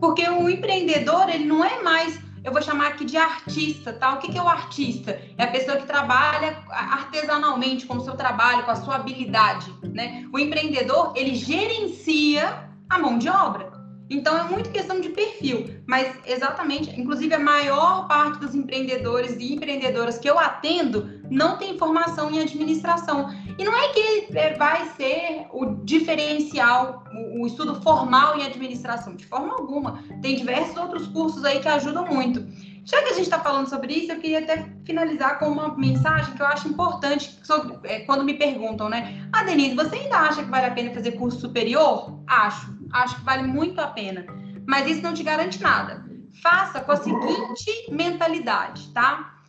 Porque 0.00 0.26
o 0.26 0.48
empreendedor, 0.48 1.28
ele 1.28 1.44
não 1.44 1.62
é 1.62 1.82
mais 1.82 2.18
eu 2.44 2.52
vou 2.52 2.60
chamar 2.60 2.88
aqui 2.88 3.04
de 3.04 3.16
artista, 3.16 3.92
tá? 3.92 4.14
O 4.14 4.18
que, 4.18 4.32
que 4.32 4.38
é 4.38 4.42
o 4.42 4.48
artista? 4.48 5.20
É 5.38 5.44
a 5.44 5.48
pessoa 5.48 5.76
que 5.76 5.86
trabalha 5.86 6.58
artesanalmente 6.70 7.86
com 7.86 7.96
o 7.96 8.00
seu 8.00 8.16
trabalho, 8.16 8.64
com 8.64 8.70
a 8.70 8.76
sua 8.76 8.96
habilidade, 8.96 9.72
né? 9.82 10.26
O 10.32 10.38
empreendedor, 10.38 11.12
ele 11.14 11.34
gerencia 11.34 12.68
a 12.88 12.98
mão 12.98 13.18
de 13.18 13.28
obra. 13.28 13.72
Então 14.10 14.36
é 14.36 14.42
muito 14.44 14.70
questão 14.70 15.00
de 15.00 15.08
perfil, 15.08 15.80
mas 15.86 16.14
exatamente, 16.26 16.90
inclusive 17.00 17.34
a 17.34 17.38
maior 17.38 18.06
parte 18.06 18.40
dos 18.40 18.54
empreendedores 18.54 19.36
e 19.38 19.54
empreendedoras 19.54 20.18
que 20.18 20.28
eu 20.28 20.38
atendo 20.38 21.22
não 21.30 21.56
tem 21.56 21.78
formação 21.78 22.30
em 22.30 22.38
administração. 22.38 23.30
E 23.58 23.64
não 23.64 23.76
é 23.76 23.88
que 23.88 24.28
é, 24.36 24.54
vai 24.54 24.88
ser 24.96 25.46
o 25.52 25.74
diferencial, 25.84 27.04
o, 27.38 27.46
estudo 27.46 27.80
formal 27.82 28.38
em 28.38 28.44
administração, 28.44 29.14
de 29.14 29.26
forma 29.26 29.54
alguma. 29.54 30.02
Tem 30.20 30.36
diversos 30.36 30.76
outros 30.76 31.06
cursos 31.08 31.44
aí 31.44 31.60
que 31.60 31.68
ajudam 31.68 32.06
muito. 32.06 32.46
Já 32.84 33.00
que 33.02 33.10
a 33.10 33.12
gente 33.12 33.24
está 33.24 33.38
falando 33.38 33.68
sobre 33.68 33.94
isso, 33.94 34.10
eu 34.10 34.18
queria 34.18 34.40
até 34.40 34.68
finalizar 34.84 35.38
com 35.38 35.46
uma 35.46 35.76
mensagem 35.76 36.34
que 36.34 36.42
eu 36.42 36.46
acho 36.46 36.68
importante 36.68 37.38
sobre, 37.44 37.78
é, 37.84 38.00
quando 38.00 38.24
me 38.24 38.34
perguntam, 38.34 38.88
né? 38.88 39.28
Ah, 39.32 39.44
Denise, 39.44 39.76
você 39.76 39.96
ainda 39.96 40.18
acha 40.18 40.42
que 40.42 40.50
vale 40.50 40.66
a 40.66 40.70
pena 40.72 40.92
fazer 40.92 41.12
curso 41.12 41.38
superior? 41.38 42.20
Acho, 42.26 42.76
acho 42.92 43.16
que 43.16 43.24
vale 43.24 43.44
muito 43.44 43.80
a 43.80 43.86
pena. 43.86 44.26
Mas 44.66 44.88
isso 44.88 45.02
não 45.02 45.14
te 45.14 45.22
garante 45.22 45.62
nada. 45.62 46.04
Faça 46.42 46.80
com 46.80 46.92
a 46.92 46.96
seguinte 46.96 47.90
mentalidade, 47.90 48.88
tá? 48.92 49.41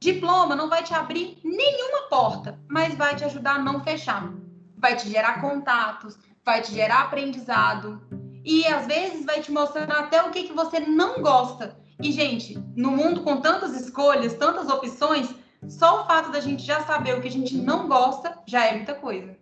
Diploma 0.00 0.54
não 0.54 0.68
vai 0.68 0.82
te 0.82 0.94
abrir 0.94 1.38
nenhuma 1.42 2.08
porta, 2.08 2.58
mas 2.68 2.94
vai 2.94 3.16
te 3.16 3.24
ajudar 3.24 3.56
a 3.56 3.62
não 3.62 3.82
fechar. 3.82 4.32
Vai 4.76 4.94
te 4.96 5.08
gerar 5.08 5.40
contatos, 5.40 6.18
vai 6.44 6.60
te 6.60 6.72
gerar 6.72 7.02
aprendizado 7.02 8.02
e 8.44 8.64
às 8.66 8.86
vezes 8.86 9.24
vai 9.24 9.40
te 9.40 9.50
mostrar 9.50 9.90
até 9.90 10.22
o 10.22 10.30
que, 10.30 10.44
que 10.44 10.52
você 10.52 10.78
não 10.78 11.20
gosta. 11.20 11.76
E, 12.00 12.12
gente, 12.12 12.58
no 12.76 12.90
mundo 12.90 13.22
com 13.22 13.40
tantas 13.40 13.74
escolhas, 13.74 14.34
tantas 14.34 14.68
opções, 14.68 15.34
só 15.66 16.02
o 16.02 16.06
fato 16.06 16.30
da 16.30 16.40
gente 16.40 16.62
já 16.62 16.80
saber 16.80 17.16
o 17.16 17.20
que 17.20 17.28
a 17.28 17.32
gente 17.32 17.56
não 17.56 17.88
gosta 17.88 18.38
já 18.46 18.66
é 18.66 18.74
muita 18.74 18.94
coisa. 18.94 19.36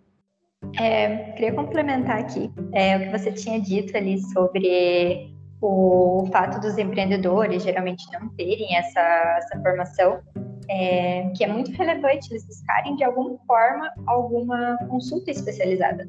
É, 0.80 1.32
queria 1.32 1.52
complementar 1.52 2.20
aqui 2.20 2.50
é, 2.72 2.96
o 2.96 3.00
que 3.00 3.18
você 3.18 3.32
tinha 3.32 3.60
dito 3.60 3.94
ali 3.96 4.20
sobre 4.32 5.34
o 5.60 6.26
fato 6.32 6.60
dos 6.60 6.78
empreendedores 6.78 7.62
geralmente 7.62 8.04
não 8.12 8.28
terem 8.30 8.76
essa, 8.76 9.00
essa 9.38 9.60
formação, 9.60 10.20
é, 10.68 11.30
que 11.36 11.44
é 11.44 11.46
muito 11.46 11.70
relevante 11.72 12.32
eles 12.32 12.46
buscarem 12.46 12.96
de 12.96 13.04
alguma 13.04 13.38
forma 13.46 13.92
alguma 14.06 14.76
consulta 14.88 15.30
especializada 15.30 16.08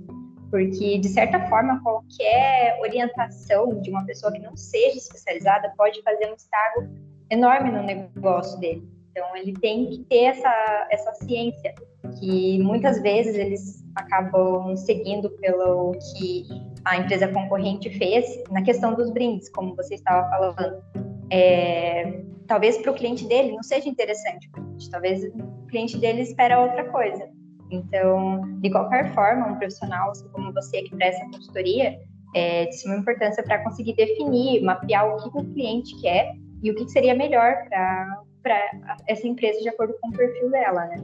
porque 0.55 0.97
de 0.99 1.09
certa 1.09 1.39
forma 1.47 1.81
qualquer 1.81 2.79
orientação 2.79 3.81
de 3.81 3.89
uma 3.89 4.05
pessoa 4.05 4.31
que 4.31 4.39
não 4.39 4.55
seja 4.55 4.97
especializada 4.97 5.73
pode 5.77 6.01
fazer 6.01 6.31
um 6.31 6.33
estrago 6.33 6.87
enorme 7.29 7.71
no 7.71 7.83
negócio 7.83 8.57
dele. 8.59 8.87
Então 9.11 9.35
ele 9.35 9.53
tem 9.53 9.89
que 9.89 9.99
ter 10.05 10.25
essa 10.25 10.87
essa 10.91 11.13
ciência 11.15 11.73
que 12.19 12.57
muitas 12.59 13.01
vezes 13.01 13.35
eles 13.35 13.83
acabam 13.95 14.75
seguindo 14.77 15.29
pelo 15.29 15.91
que 15.91 16.45
a 16.85 16.97
empresa 16.97 17.27
concorrente 17.27 17.89
fez 17.97 18.25
na 18.49 18.61
questão 18.61 18.93
dos 18.93 19.09
brindes, 19.09 19.49
como 19.49 19.75
você 19.75 19.95
estava 19.95 20.29
falando. 20.29 20.83
É, 21.31 22.21
talvez 22.47 22.77
para 22.77 22.91
o 22.91 22.95
cliente 22.95 23.27
dele 23.27 23.51
não 23.51 23.63
seja 23.63 23.89
interessante, 23.89 24.49
talvez 24.91 25.23
o 25.23 25.67
cliente 25.67 25.97
dele 25.97 26.21
espera 26.21 26.61
outra 26.61 26.85
coisa. 26.85 27.27
Então, 27.71 28.41
de 28.61 28.69
qualquer 28.69 29.13
forma, 29.13 29.47
um 29.47 29.55
profissional 29.57 30.11
assim 30.11 30.27
como 30.29 30.53
você 30.53 30.83
que 30.83 30.95
presta 30.95 31.25
consultoria 31.31 31.97
é 32.35 32.65
de 32.65 32.77
suma 32.79 32.97
importância 32.97 33.41
para 33.43 33.63
conseguir 33.63 33.95
definir, 33.95 34.61
mapear 34.61 35.07
o 35.07 35.31
que 35.31 35.39
o 35.39 35.53
cliente 35.53 35.99
quer 36.01 36.33
e 36.61 36.69
o 36.69 36.75
que 36.75 36.88
seria 36.89 37.15
melhor 37.15 37.55
para 37.69 38.71
essa 39.07 39.27
empresa 39.27 39.59
de 39.61 39.69
acordo 39.69 39.95
com 40.01 40.09
o 40.09 40.11
perfil 40.11 40.51
dela, 40.51 40.85
né? 40.88 41.03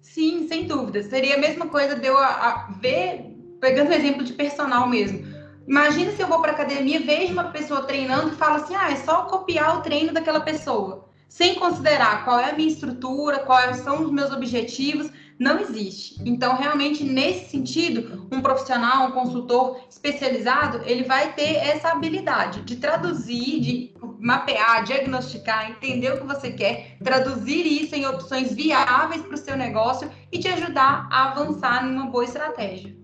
Sim, 0.00 0.48
sem 0.48 0.66
dúvida. 0.66 1.02
Seria 1.02 1.36
a 1.36 1.38
mesma 1.38 1.68
coisa 1.68 1.96
de 1.96 2.06
eu 2.06 2.16
a, 2.16 2.26
a 2.26 2.72
ver, 2.80 3.36
pegando 3.60 3.90
o 3.90 3.94
exemplo 3.94 4.24
de 4.24 4.32
personal 4.32 4.88
mesmo. 4.88 5.33
Imagina 5.66 6.12
se 6.12 6.20
eu 6.20 6.28
vou 6.28 6.40
para 6.40 6.52
academia, 6.52 7.00
vejo 7.00 7.32
uma 7.32 7.44
pessoa 7.44 7.82
treinando 7.82 8.28
e 8.28 8.36
falo 8.36 8.56
assim: 8.56 8.74
ah, 8.74 8.90
é 8.90 8.96
só 8.96 9.22
copiar 9.22 9.78
o 9.78 9.82
treino 9.82 10.12
daquela 10.12 10.40
pessoa, 10.40 11.08
sem 11.28 11.54
considerar 11.54 12.24
qual 12.24 12.38
é 12.38 12.50
a 12.50 12.54
minha 12.54 12.68
estrutura, 12.68 13.40
quais 13.40 13.78
são 13.78 14.02
os 14.02 14.10
meus 14.10 14.30
objetivos 14.30 15.10
não 15.38 15.58
existe. 15.58 16.20
Então, 16.24 16.56
realmente, 16.56 17.02
nesse 17.02 17.50
sentido, 17.50 18.28
um 18.30 18.40
profissional, 18.40 19.08
um 19.08 19.12
consultor 19.12 19.80
especializado, 19.90 20.82
ele 20.84 21.02
vai 21.02 21.32
ter 21.32 21.56
essa 21.56 21.88
habilidade 21.88 22.62
de 22.62 22.76
traduzir, 22.76 23.60
de 23.60 23.94
mapear, 24.20 24.84
diagnosticar, 24.84 25.70
entender 25.70 26.12
o 26.12 26.18
que 26.18 26.26
você 26.26 26.52
quer, 26.52 26.98
traduzir 27.02 27.66
isso 27.66 27.94
em 27.94 28.06
opções 28.06 28.52
viáveis 28.52 29.22
para 29.22 29.34
o 29.34 29.38
seu 29.38 29.56
negócio 29.56 30.10
e 30.30 30.38
te 30.38 30.48
ajudar 30.48 31.08
a 31.10 31.30
avançar 31.30 31.84
numa 31.84 32.06
boa 32.06 32.24
estratégia. 32.24 33.03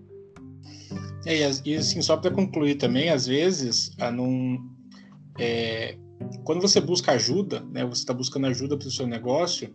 É, 1.25 1.51
e 1.65 1.75
assim, 1.75 2.01
só 2.01 2.17
para 2.17 2.31
concluir 2.31 2.75
também, 2.75 3.09
às 3.09 3.27
vezes, 3.27 3.91
a 3.99 4.11
não, 4.11 4.59
é, 5.37 5.97
quando 6.43 6.61
você 6.61 6.79
busca 6.81 7.11
ajuda, 7.11 7.61
né, 7.71 7.85
você 7.85 8.01
está 8.01 8.13
buscando 8.13 8.47
ajuda 8.47 8.77
para 8.77 8.87
o 8.87 8.91
seu 8.91 9.05
negócio, 9.05 9.73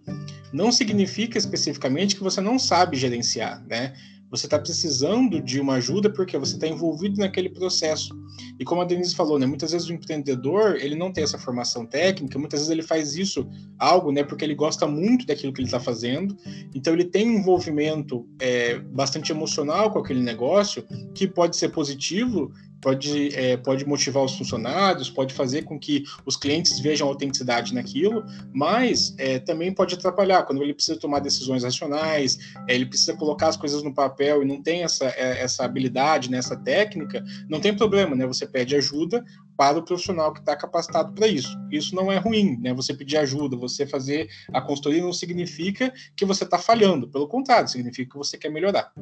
não 0.52 0.72
significa 0.72 1.38
especificamente 1.38 2.16
que 2.16 2.22
você 2.22 2.40
não 2.40 2.58
sabe 2.58 2.96
gerenciar, 2.96 3.64
né? 3.66 3.94
Você 4.30 4.46
está 4.46 4.58
precisando 4.58 5.40
de 5.40 5.60
uma 5.60 5.74
ajuda 5.74 6.10
porque 6.10 6.36
você 6.36 6.54
está 6.54 6.66
envolvido 6.66 7.18
naquele 7.18 7.48
processo. 7.48 8.14
E 8.58 8.64
como 8.64 8.80
a 8.80 8.84
Denise 8.84 9.14
falou, 9.14 9.38
né, 9.38 9.46
muitas 9.46 9.72
vezes 9.72 9.88
o 9.88 9.92
empreendedor 9.92 10.76
ele 10.76 10.94
não 10.94 11.12
tem 11.12 11.24
essa 11.24 11.38
formação 11.38 11.86
técnica, 11.86 12.38
muitas 12.38 12.60
vezes 12.60 12.70
ele 12.70 12.82
faz 12.82 13.16
isso 13.16 13.48
algo, 13.78 14.10
né, 14.10 14.24
porque 14.24 14.44
ele 14.44 14.54
gosta 14.54 14.86
muito 14.86 15.26
daquilo 15.26 15.52
que 15.52 15.60
ele 15.60 15.68
está 15.68 15.80
fazendo. 15.80 16.36
Então 16.74 16.92
ele 16.92 17.04
tem 17.04 17.28
um 17.28 17.38
envolvimento 17.38 18.26
é, 18.40 18.78
bastante 18.78 19.30
emocional 19.30 19.90
com 19.90 19.98
aquele 19.98 20.20
negócio 20.20 20.84
que 21.14 21.26
pode 21.26 21.56
ser 21.56 21.68
positivo 21.70 22.52
pode, 22.86 23.34
é, 23.34 23.56
pode 23.56 23.84
motivar 23.84 24.22
os 24.22 24.38
funcionários, 24.38 25.10
pode 25.10 25.34
fazer 25.34 25.64
com 25.64 25.76
que 25.76 26.04
os 26.24 26.36
clientes 26.36 26.78
vejam 26.78 27.08
autenticidade 27.08 27.74
naquilo, 27.74 28.24
mas 28.54 29.12
é, 29.18 29.40
também 29.40 29.74
pode 29.74 29.96
atrapalhar 29.96 30.44
quando 30.44 30.62
ele 30.62 30.72
precisa 30.72 30.96
tomar 30.96 31.18
decisões 31.18 31.64
racionais, 31.64 32.38
é, 32.68 32.76
ele 32.76 32.86
precisa 32.86 33.16
colocar 33.16 33.48
as 33.48 33.56
coisas 33.56 33.82
no 33.82 33.92
papel 33.92 34.40
e 34.40 34.46
não 34.46 34.62
tem 34.62 34.84
essa, 34.84 35.06
é, 35.06 35.42
essa 35.42 35.64
habilidade, 35.64 36.30
né, 36.30 36.38
técnica, 36.64 37.24
não 37.48 37.58
tem 37.58 37.76
problema, 37.76 38.14
né? 38.14 38.24
Você 38.24 38.46
pede 38.46 38.76
ajuda 38.76 39.24
para 39.56 39.78
o 39.78 39.82
profissional 39.82 40.32
que 40.32 40.38
está 40.38 40.54
capacitado 40.54 41.12
para 41.12 41.26
isso. 41.26 41.58
Isso 41.72 41.92
não 41.92 42.12
é 42.12 42.18
ruim, 42.18 42.56
né? 42.60 42.72
Você 42.72 42.94
pedir 42.94 43.16
ajuda, 43.16 43.56
você 43.56 43.84
fazer 43.84 44.28
a 44.52 44.60
consultoria 44.60 45.02
não 45.02 45.12
significa 45.12 45.92
que 46.16 46.24
você 46.24 46.44
está 46.44 46.56
falhando, 46.56 47.08
pelo 47.08 47.26
contrário, 47.26 47.68
significa 47.68 48.12
que 48.12 48.16
você 48.16 48.38
quer 48.38 48.50
melhorar. 48.50 48.92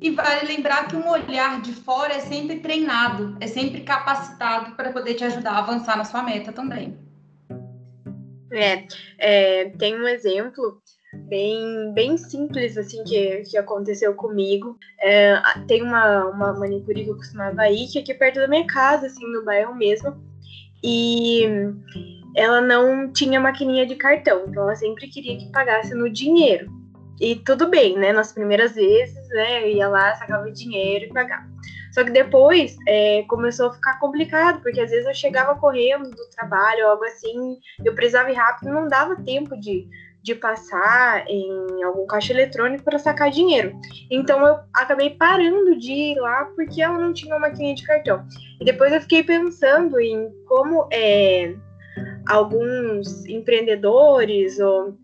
E 0.00 0.10
vale 0.10 0.46
lembrar 0.46 0.88
que 0.88 0.96
um 0.96 1.08
olhar 1.10 1.60
de 1.60 1.74
fora 1.74 2.14
é 2.14 2.20
sempre 2.20 2.60
treinado, 2.60 3.36
é 3.38 3.46
sempre 3.46 3.82
capacitado 3.82 4.74
para 4.74 4.92
poder 4.92 5.14
te 5.14 5.24
ajudar 5.24 5.52
a 5.52 5.58
avançar 5.58 5.98
na 5.98 6.04
sua 6.04 6.22
meta 6.22 6.52
também. 6.52 6.98
É, 8.50 8.86
é 9.18 9.70
tem 9.78 9.94
um 9.94 10.08
exemplo 10.08 10.80
bem, 11.28 11.92
bem 11.92 12.16
simples 12.16 12.78
assim 12.78 13.04
que, 13.04 13.42
que 13.42 13.58
aconteceu 13.58 14.14
comigo. 14.14 14.78
É, 15.00 15.40
tem 15.68 15.82
uma, 15.82 16.24
uma 16.26 16.52
manicure 16.54 17.04
que 17.04 17.10
eu 17.10 17.16
costumava 17.16 17.68
ir, 17.68 17.86
que 17.88 17.98
é 17.98 18.00
aqui 18.00 18.14
perto 18.14 18.40
da 18.40 18.48
minha 18.48 18.66
casa, 18.66 19.06
assim, 19.06 19.26
no 19.30 19.44
bairro 19.44 19.74
mesmo. 19.74 20.16
E 20.82 21.42
ela 22.34 22.62
não 22.62 23.12
tinha 23.12 23.38
maquininha 23.38 23.84
de 23.84 23.96
cartão, 23.96 24.46
então 24.48 24.62
ela 24.62 24.76
sempre 24.76 25.08
queria 25.08 25.36
que 25.36 25.52
pagasse 25.52 25.94
no 25.94 26.08
dinheiro. 26.08 26.79
E 27.20 27.36
tudo 27.36 27.68
bem, 27.68 27.98
né? 27.98 28.12
Nas 28.12 28.32
primeiras 28.32 28.74
vezes, 28.74 29.28
né? 29.28 29.64
Eu 29.64 29.68
ia 29.68 29.88
lá, 29.88 30.14
sacava 30.16 30.50
dinheiro 30.50 31.04
e 31.04 31.08
pagava. 31.08 31.46
Só 31.92 32.04
que 32.04 32.10
depois 32.10 32.76
é, 32.86 33.24
começou 33.28 33.66
a 33.66 33.72
ficar 33.72 33.98
complicado, 33.98 34.62
porque 34.62 34.80
às 34.80 34.90
vezes 34.90 35.06
eu 35.06 35.14
chegava 35.14 35.56
correndo 35.56 36.08
do 36.08 36.30
trabalho, 36.30 36.86
algo 36.86 37.04
assim, 37.04 37.58
eu 37.84 37.94
precisava 37.94 38.30
ir 38.30 38.34
rápido, 38.34 38.72
não 38.72 38.86
dava 38.86 39.16
tempo 39.16 39.58
de, 39.58 39.88
de 40.22 40.34
passar 40.36 41.26
em 41.28 41.82
algum 41.82 42.06
caixa 42.06 42.32
eletrônico 42.32 42.84
para 42.84 42.98
sacar 42.98 43.30
dinheiro. 43.30 43.76
Então 44.10 44.46
eu 44.46 44.60
acabei 44.72 45.10
parando 45.10 45.76
de 45.78 45.92
ir 45.92 46.20
lá 46.20 46.44
porque 46.54 46.80
ela 46.80 46.96
não 46.96 47.12
tinha 47.12 47.34
uma 47.34 47.48
maquininha 47.48 47.74
de 47.74 47.84
cartão. 47.84 48.24
E 48.60 48.64
depois 48.64 48.92
eu 48.92 49.00
fiquei 49.00 49.24
pensando 49.24 49.98
em 49.98 50.30
como 50.46 50.88
é, 50.92 51.54
alguns 52.28 53.26
empreendedores 53.26 54.60
ou 54.60 54.96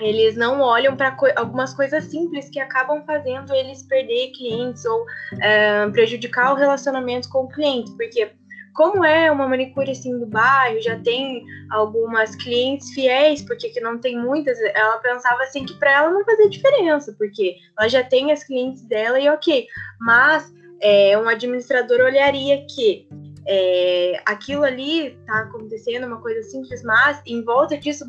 eles 0.00 0.36
não 0.36 0.60
olham 0.60 0.96
para 0.96 1.12
co 1.12 1.26
algumas 1.36 1.74
coisas 1.74 2.04
simples 2.04 2.48
que 2.50 2.60
acabam 2.60 3.04
fazendo 3.04 3.54
eles 3.54 3.82
perder 3.82 4.32
clientes 4.32 4.84
ou 4.84 5.04
é, 5.40 5.88
prejudicar 5.90 6.52
o 6.52 6.56
relacionamento 6.56 7.28
com 7.28 7.44
o 7.44 7.48
cliente, 7.48 7.90
porque 7.96 8.30
como 8.74 9.04
é 9.04 9.28
uma 9.28 9.48
manicure 9.48 9.90
assim 9.90 10.16
do 10.20 10.26
bairro, 10.26 10.80
já 10.80 10.96
tem 11.00 11.44
algumas 11.70 12.36
clientes 12.36 12.90
fiéis, 12.90 13.42
porque 13.42 13.70
que 13.70 13.80
não 13.80 13.98
tem 13.98 14.16
muitas, 14.16 14.56
ela 14.60 14.98
pensava 14.98 15.42
assim 15.42 15.66
que 15.66 15.74
para 15.74 15.90
ela 15.90 16.10
não 16.10 16.24
fazia 16.24 16.48
diferença, 16.48 17.12
porque 17.18 17.56
ela 17.76 17.88
já 17.88 18.04
tem 18.04 18.30
as 18.30 18.44
clientes 18.44 18.82
dela 18.82 19.18
e 19.18 19.28
ok, 19.28 19.66
mas 20.00 20.52
é, 20.80 21.18
um 21.18 21.28
administrador 21.28 22.00
olharia 22.00 22.64
que 22.70 23.08
é, 23.48 24.22
aquilo 24.24 24.62
ali 24.62 25.08
está 25.08 25.40
acontecendo, 25.40 26.06
uma 26.06 26.20
coisa 26.20 26.42
simples, 26.42 26.82
mas 26.84 27.20
em 27.26 27.42
volta 27.42 27.76
disso 27.76 28.04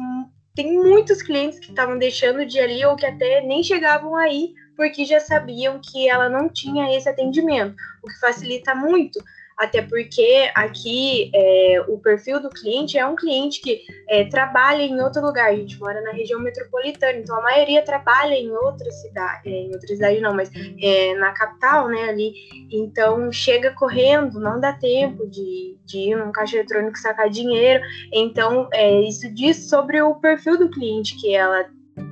tem 0.59 0.73
muitos 0.73 1.21
clientes 1.21 1.57
que 1.57 1.69
estavam 1.69 1.97
deixando 1.97 2.45
de 2.45 2.57
ir 2.57 2.61
ali 2.61 2.85
ou 2.85 2.93
que 2.97 3.05
até 3.05 3.39
nem 3.39 3.63
chegavam 3.63 4.13
aí 4.17 4.53
porque 4.75 5.05
já 5.05 5.17
sabiam 5.17 5.79
que 5.79 6.09
ela 6.09 6.27
não 6.27 6.49
tinha 6.49 6.93
esse 6.97 7.07
atendimento, 7.07 7.73
o 8.03 8.07
que 8.09 8.19
facilita 8.19 8.75
muito 8.75 9.23
até 9.59 9.81
porque 9.81 10.49
aqui 10.55 11.29
é, 11.35 11.83
o 11.89 11.97
perfil 11.97 12.41
do 12.41 12.49
cliente 12.49 12.97
é 12.97 13.05
um 13.05 13.15
cliente 13.15 13.59
que 13.59 13.81
é, 14.07 14.23
trabalha 14.23 14.81
em 14.83 15.01
outro 15.01 15.21
lugar, 15.21 15.49
a 15.49 15.55
gente 15.55 15.77
mora 15.77 16.01
na 16.01 16.11
região 16.11 16.39
metropolitana, 16.39 17.19
então 17.19 17.37
a 17.37 17.41
maioria 17.41 17.83
trabalha 17.83 18.35
em 18.35 18.49
outra 18.49 18.89
cidade, 18.89 19.49
é, 19.49 19.51
em 19.51 19.73
outra 19.73 19.87
cidade 19.87 20.21
não, 20.21 20.33
mas 20.33 20.49
é, 20.81 21.13
na 21.15 21.33
capital, 21.33 21.89
né, 21.89 22.03
ali, 22.07 22.31
então 22.71 23.29
chega 23.33 23.71
correndo, 23.71 24.39
não 24.39 24.61
dá 24.61 24.71
tempo 24.71 25.27
de, 25.27 25.77
de 25.85 25.97
ir 26.11 26.15
num 26.15 26.31
caixa 26.31 26.55
eletrônico 26.55 26.97
sacar 26.97 27.29
dinheiro, 27.29 27.83
então 28.13 28.69
é, 28.71 29.01
isso 29.01 29.29
diz 29.33 29.69
sobre 29.69 30.01
o 30.01 30.15
perfil 30.15 30.57
do 30.57 30.69
cliente 30.69 31.19
que 31.19 31.35
ela 31.35 31.65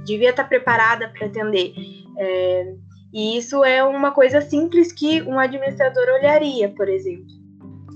devia 0.05 0.31
estar 0.31 0.43
preparada 0.43 1.07
para 1.07 1.27
atender. 1.27 1.73
É, 2.17 2.73
e 3.13 3.37
isso 3.37 3.63
é 3.63 3.81
uma 3.83 4.11
coisa 4.11 4.41
simples 4.41 4.91
que 4.91 5.21
um 5.21 5.39
administrador 5.39 6.03
olharia, 6.09 6.69
por 6.69 6.89
exemplo. 6.89 7.36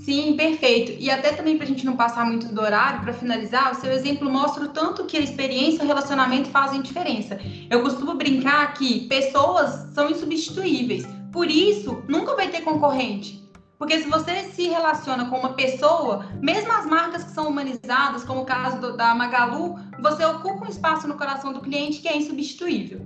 Sim, 0.04 0.36
perfeito. 0.36 0.94
E 1.00 1.12
até 1.12 1.32
também 1.32 1.58
para 1.58 1.66
a 1.66 1.68
gente 1.68 1.86
não 1.86 1.96
passar 1.96 2.26
muito 2.26 2.48
do 2.48 2.60
horário, 2.60 3.02
para 3.02 3.14
finalizar, 3.14 3.72
o 3.72 3.76
seu 3.76 3.92
exemplo 3.92 4.30
mostra 4.30 4.64
o 4.66 4.70
tanto 4.70 5.06
que 5.06 5.16
a 5.16 5.22
experiência 5.22 5.82
e 5.82 5.86
o 5.86 5.88
relacionamento 5.88 6.50
fazem 6.50 6.82
diferença. 6.82 7.40
Eu 7.70 7.84
costumo 7.84 8.16
brincar 8.16 8.74
que 8.74 9.08
pessoas 9.08 9.94
são 9.94 10.10
insubstituíveis, 10.10 11.06
por 11.32 11.50
isso 11.50 12.04
nunca 12.08 12.36
vai 12.36 12.50
ter 12.50 12.62
concorrente. 12.62 13.42
Porque 13.78 14.00
se 14.00 14.10
você 14.10 14.44
se 14.44 14.68
relaciona 14.68 15.26
com 15.26 15.38
uma 15.38 15.54
pessoa, 15.54 16.26
mesmo 16.40 16.72
as 16.72 16.86
marcas 16.86 17.24
que 17.24 17.32
são 17.32 17.48
humanizadas, 17.48 18.24
como 18.24 18.42
o 18.42 18.46
caso 18.46 18.80
do, 18.80 18.98
da 18.98 19.14
Magalu, 19.14 19.80
você 20.00 20.26
ocupa 20.26 20.66
um 20.66 20.70
espaço 20.70 21.08
no 21.08 21.16
coração 21.16 21.54
do 21.54 21.62
cliente 21.62 22.00
que 22.00 22.08
é 22.08 22.18
insubstituível. 22.18 23.02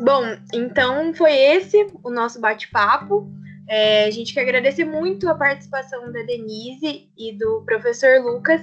Bom, 0.00 0.22
então 0.54 1.12
foi 1.14 1.32
esse 1.32 1.86
o 2.02 2.10
nosso 2.10 2.40
bate-papo. 2.40 3.28
É, 3.68 4.06
a 4.06 4.10
gente 4.10 4.32
quer 4.32 4.40
agradecer 4.40 4.84
muito 4.84 5.28
a 5.28 5.34
participação 5.34 6.10
da 6.10 6.22
Denise 6.22 7.08
e 7.16 7.32
do 7.32 7.62
professor 7.66 8.20
Lucas. 8.22 8.60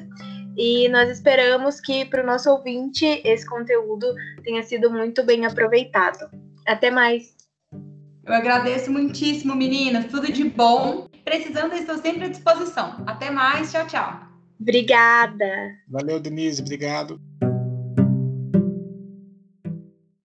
E 0.57 0.87
nós 0.89 1.09
esperamos 1.09 1.79
que 1.79 2.05
para 2.05 2.23
o 2.23 2.25
nosso 2.25 2.49
ouvinte 2.49 3.05
esse 3.23 3.45
conteúdo 3.45 4.07
tenha 4.43 4.63
sido 4.63 4.89
muito 4.89 5.23
bem 5.23 5.45
aproveitado. 5.45 6.29
Até 6.65 6.89
mais. 6.89 7.35
Eu 8.25 8.33
agradeço 8.33 8.91
muitíssimo, 8.91 9.55
meninas. 9.55 10.05
Tudo 10.05 10.31
de 10.31 10.43
bom. 10.45 11.07
Precisando, 11.23 11.73
estou 11.73 11.97
sempre 11.97 12.25
à 12.25 12.29
disposição. 12.29 13.03
Até 13.05 13.29
mais. 13.29 13.71
Tchau, 13.71 13.85
tchau. 13.85 14.19
Obrigada. 14.59 15.75
Valeu, 15.87 16.19
Denise. 16.19 16.61
Obrigado. 16.61 17.19